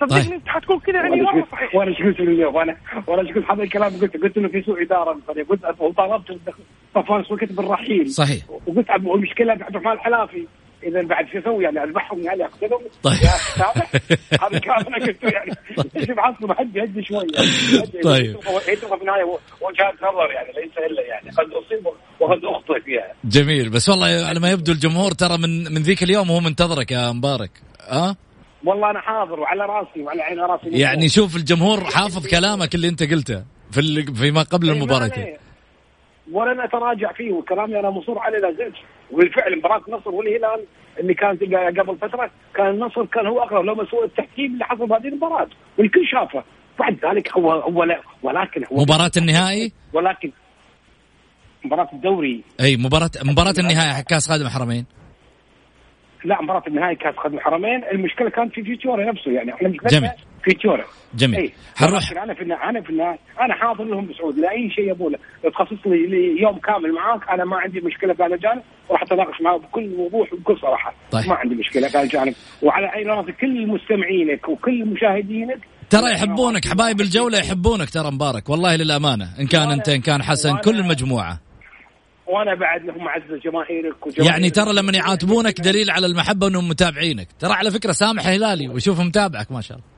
صدقني 0.01 0.23
طيب. 0.23 0.33
أنت 0.33 0.49
حتكون 0.49 0.79
كذا 0.79 0.97
يعني 0.97 1.23
مرة 1.23 1.47
صحيح. 1.53 1.75
وأنا 1.75 1.91
إيش 1.91 2.03
قلت 2.03 2.21
اليوم 2.21 2.55
وأنا 2.55 2.77
وأنا 3.07 3.23
إيش 3.23 3.37
قلت 3.37 3.51
هذا 3.51 3.63
الكلام 3.63 3.93
قلت 4.01 4.17
قلت 4.17 4.37
إنه 4.37 4.49
في 4.49 4.63
سوء 4.63 4.83
إدارة 4.83 5.13
بالفريق 5.13 5.49
قلت 5.49 5.81
وطالبت 5.81 6.39
صفوان 6.95 7.25
سوكت 7.25 7.53
بالرحيل 7.53 8.11
صحيح. 8.11 8.51
وقلت 8.51 8.91
المشكلة 8.91 9.53
عبد 9.53 9.77
الرحمن 9.77 9.93
الحلافي. 9.93 10.47
إذا 10.87 11.03
بعد 11.03 11.27
شو 11.33 11.38
أسوي؟ 11.38 11.64
يعني 11.64 11.83
أذبحهم 11.85 12.20
يعني 12.22 12.44
أقتلهم؟ 12.44 12.83
طيب. 13.03 13.16
هذا 14.42 14.57
الكلام 14.57 14.87
أنا 14.87 15.07
قلته 15.07 15.29
يعني. 15.29 15.53
إيش 15.96 16.11
بعصب 16.11 16.53
حد 16.53 16.77
يهدي 16.77 17.05
شوي 17.05 17.27
طيب. 18.03 18.37
يتبقى 18.68 18.96
في 18.96 19.03
النهاية 19.03 19.25
وجهه 19.61 19.92
نظر 20.03 20.31
يعني 20.35 20.49
ليس 20.49 20.79
إلا 20.79 21.03
يعني. 21.03 21.31
قد 21.31 21.46
أصيب 21.53 21.87
وقد 22.20 22.44
أخطئ 22.44 22.81
فيها. 22.85 23.12
جميل. 23.25 23.70
بس 23.70 23.88
والله 23.88 24.07
على 24.07 24.40
ما 24.40 24.51
يبدو 24.51 24.72
الجمهور 24.72 25.12
ترى 25.12 25.38
من 25.38 25.75
من 25.75 25.83
ذيك 25.83 26.03
اليوم 26.03 26.31
وهو 26.31 26.40
منتظرك 26.40 26.90
يا 26.90 27.12
مبارك. 27.12 27.51
ها؟ 27.88 28.11
أه؟ 28.11 28.16
والله 28.64 28.90
أنا 28.90 29.01
حاضر 29.01 29.40
وعلى 29.40 29.66
راسي 29.66 30.01
وعلى 30.03 30.22
عين 30.22 30.40
راسي. 30.40 30.68
يعني 30.70 31.09
شوف 31.09 31.37
الجمهور 31.37 31.85
حافظ 31.85 32.27
كلامك 32.27 32.75
اللي 32.75 32.88
أنت 32.88 33.03
قلته 33.03 33.44
في 33.70 34.05
فيما 34.14 34.42
قبل 34.42 34.70
المباراة 34.70 35.37
ولن 36.33 36.61
أتراجع 36.61 37.12
فيه 37.12 37.33
وكلامي 37.33 37.81
أنا 37.81 37.91
مصر 37.91 38.19
عليه 38.19 38.39
لا 38.39 38.53
زلت. 38.53 38.75
وبالفعل 39.11 39.59
مباراة 39.59 39.83
النصر 39.89 40.11
والهلال 40.11 40.65
اللي 41.01 41.15
كانت 41.15 41.43
قبل 41.81 41.97
فترة 41.99 42.31
كان 42.55 42.67
النصر 42.67 43.05
كان 43.05 43.27
هو 43.27 43.43
أقرب 43.43 43.65
لما 43.65 43.85
سوء 43.91 44.05
التحكيم 44.05 44.53
اللي 44.53 44.65
حصل 44.65 44.87
بهذه 44.87 45.09
المباراة. 45.09 45.49
والكل 45.79 46.07
شافه. 46.07 46.45
بعد 46.79 47.05
ذلك 47.05 47.33
هو 47.33 47.53
هو 47.53 47.85
لا 47.85 48.01
ولكن 48.23 48.65
هو 48.73 48.83
مباراة 48.83 49.11
النهائي؟ 49.17 49.73
ولكن 49.93 50.33
مباراة 51.65 51.89
الدوري. 51.93 52.45
أي 52.61 52.77
مباراه 52.77 53.11
مباراة 53.25 53.55
النهائي 53.59 54.03
كأس 54.03 54.29
خادم 54.29 54.47
الحرمين. 54.47 54.87
لا 56.25 56.43
مباراة 56.43 56.62
النهائي 56.67 56.97
كأس 56.97 57.15
خادم 57.17 57.37
الحرمين. 57.37 57.85
المشكلة 57.93 58.31
كانت 58.31 58.53
في 58.55 58.62
فيتورا 58.62 59.05
نفسه 59.05 59.31
يعني 59.31 59.55
إحنا 59.55 59.69
جميل. 60.47 60.59
فيتورا 60.59 60.85
جميل 61.15 61.41
اي 61.41 61.53
حنروح 61.77 62.11
أنا 62.13 62.35
في 62.35 62.43
أنا 62.43 62.83
في 62.83 62.91
النهايه 62.91 63.19
أنا 63.41 63.55
حاضر 63.55 63.85
لهم 63.85 64.07
بسعود. 64.07 64.39
لا 64.39 64.51
اي 64.51 64.71
شيء 64.71 64.93
ابوه 64.93 65.13
تخصص 65.45 65.87
لي 65.87 66.41
يوم 66.43 66.59
كامل 66.59 66.93
معاك 66.95 67.29
أنا 67.31 67.45
ما 67.45 67.57
عندي 67.57 67.81
مشكلة 67.81 68.15
في 68.15 68.23
هذا 68.23 68.35
الجانب 68.35 68.63
وراح 68.89 69.03
أتناقش 69.03 69.41
معاه 69.41 69.57
بكل 69.57 69.95
وضوح 69.99 70.33
وبكل 70.33 70.59
صراحة. 70.61 70.95
طيب. 71.11 71.29
ما 71.29 71.35
عندي 71.35 71.55
مشكلة 71.55 71.89
في 71.89 71.99
هذا 71.99 72.05
الجانب. 72.05 72.35
وعلى 72.63 72.87
عين 72.87 73.09
راسي 73.09 73.33
كل 73.33 73.67
مستمعينك 73.67 74.49
وكل 74.49 74.85
مشاهدينك. 74.85 75.59
ترى 75.91 76.13
يحبونك 76.13 76.69
حبايب 76.69 77.01
الجولة 77.01 77.39
يحبونك 77.39 77.91
ترى 77.91 78.11
مبارك. 78.11 78.49
والله 78.49 78.77
للأمانة. 78.77 79.29
إن 79.41 79.47
كان 79.47 79.71
انت 79.71 79.89
ان 79.89 80.01
كان 80.01 80.23
حسن 80.23 80.57
كل 80.57 80.79
المجموعة. 80.79 81.41
وأنا 82.27 82.55
بعد 82.55 82.85
لهم 82.85 83.05
معزز 83.05 83.43
جماهيرك 83.45 84.07
وجماهيرك. 84.07 84.35
يعني 84.35 84.51
ترى 84.51 84.73
لما 84.73 84.93
يعاتبونك 84.93 85.61
دليل 85.61 85.91
على 85.91 86.07
المحبة 86.07 86.49
انهم 86.49 86.69
متابعينك. 86.69 87.29
ترى 87.39 87.53
على 87.53 87.71
فكرة 87.71 87.93
سامح 87.93 88.27
هلالي 88.27 88.69
وشوف 88.69 89.01
متابعك 89.01 89.53
ما 89.53 89.61
شاء 89.61 89.79
الله. 89.79 89.96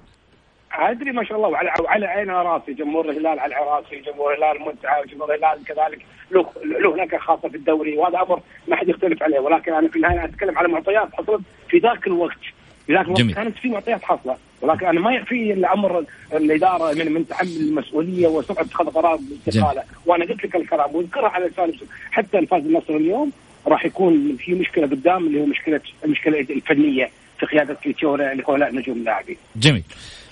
أدري 0.78 1.12
ما 1.12 1.24
شاء 1.24 1.36
الله 1.36 1.48
وعلى 1.48 1.70
وعلى 1.80 2.06
عيني 2.06 2.32
راسي 2.32 2.72
جمهور 2.72 3.10
الهلال 3.10 3.38
على 3.40 3.54
راسي 3.54 3.96
جمهور 3.96 4.34
الهلال 4.34 4.56
المنتعة 4.56 5.00
وجمهور 5.00 5.34
الهلال 5.34 5.64
كذلك. 5.64 6.06
له 6.30 6.46
له 6.64 6.94
هناك 6.94 7.16
خاصة 7.16 7.48
في 7.48 7.56
الدوري 7.56 7.96
وهذا 7.96 8.18
أمر 8.18 8.40
ما 8.68 8.76
حد 8.76 8.88
يختلف 8.88 9.22
عليه. 9.22 9.38
ولكن 9.40 9.72
أنا 9.72 9.88
في 9.88 9.96
النهاية 9.96 10.24
أتكلم 10.24 10.58
على 10.58 10.68
معطيات 10.68 11.08
حصلت 11.14 11.42
في 11.68 11.78
ذاك 11.78 12.06
الوقت. 12.06 12.38
في 12.86 12.94
ذاك 12.94 13.06
الوقت 13.06 13.34
كانت 13.34 13.56
في 13.58 13.68
معطيات 13.68 14.02
حاصله 14.02 14.36
ولكن 14.60 14.86
أنا 14.86 15.00
ما 15.00 15.14
يكفي 15.14 15.52
إلا 15.52 15.72
أمر 15.72 16.04
الإدارة 16.32 16.94
من 16.94 17.12
من 17.12 17.28
تحمل 17.28 17.56
المسؤولية 17.56 18.28
وسرعة 18.28 18.62
اتخاذ 18.62 18.86
قرار 18.86 19.16
بالاستقاله 19.16 19.82
وأنا 20.06 20.24
قلت 20.24 20.44
لك 20.44 20.56
الكلام 20.56 20.96
واذكرها 20.96 21.28
على 21.28 21.46
لسان 21.46 21.72
حتى 22.10 22.38
الفاز 22.38 22.62
النصر 22.62 22.96
اليوم 22.96 23.32
راح 23.66 23.84
يكون 23.84 24.36
في 24.36 24.54
مشكلة 24.54 24.86
قدام 24.86 25.26
اللي 25.26 25.40
هو 25.40 25.46
مشكله 25.46 25.80
المشكلة 26.04 26.40
الفنية 26.40 27.10
في 27.38 27.46
قيادة 27.46 27.74
فيتورا 27.74 28.32
اللي 28.32 28.44
هو 28.48 28.56
لا 28.56 28.70
نجوم 28.70 29.04
لاعبين. 29.04 29.36
جميل. 29.56 29.82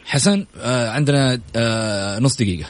حسن 0.06 0.46
آه 0.60 0.90
عندنا 0.90 1.40
آه 1.56 2.18
نص 2.18 2.36
دقيقة. 2.36 2.68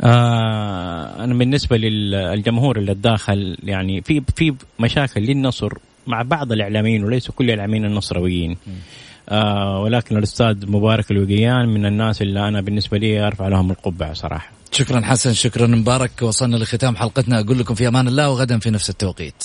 آه 0.00 1.24
أنا 1.24 1.34
بالنسبة 1.34 1.76
للجمهور 1.76 2.78
اللي 2.78 2.92
الداخل 2.92 3.56
يعني 3.62 4.02
في 4.02 4.22
في 4.36 4.54
مشاكل 4.80 5.20
للنصر 5.20 5.72
مع 6.06 6.22
بعض 6.22 6.52
الإعلاميين 6.52 7.04
وليس 7.04 7.30
كل 7.30 7.44
الإعلاميين 7.44 7.84
النصرويين. 7.84 8.56
آه 9.28 9.80
ولكن 9.80 10.16
الأستاذ 10.16 10.70
مبارك 10.70 11.10
الوقيان 11.10 11.68
من 11.68 11.86
الناس 11.86 12.22
اللي 12.22 12.48
أنا 12.48 12.60
بالنسبة 12.60 12.98
لي 12.98 13.26
أرفع 13.26 13.48
لهم 13.48 13.70
القبعة 13.70 14.12
صراحة. 14.12 14.52
شكرا 14.72 15.00
حسن 15.00 15.32
شكرا 15.32 15.66
مبارك. 15.66 16.10
وصلنا 16.22 16.56
لختام 16.56 16.96
حلقتنا. 16.96 17.40
أقول 17.40 17.58
لكم 17.58 17.74
في 17.74 17.88
أمان 17.88 18.08
الله 18.08 18.30
وغدا 18.30 18.58
في 18.58 18.70
نفس 18.70 18.90
التوقيت. 18.90 19.44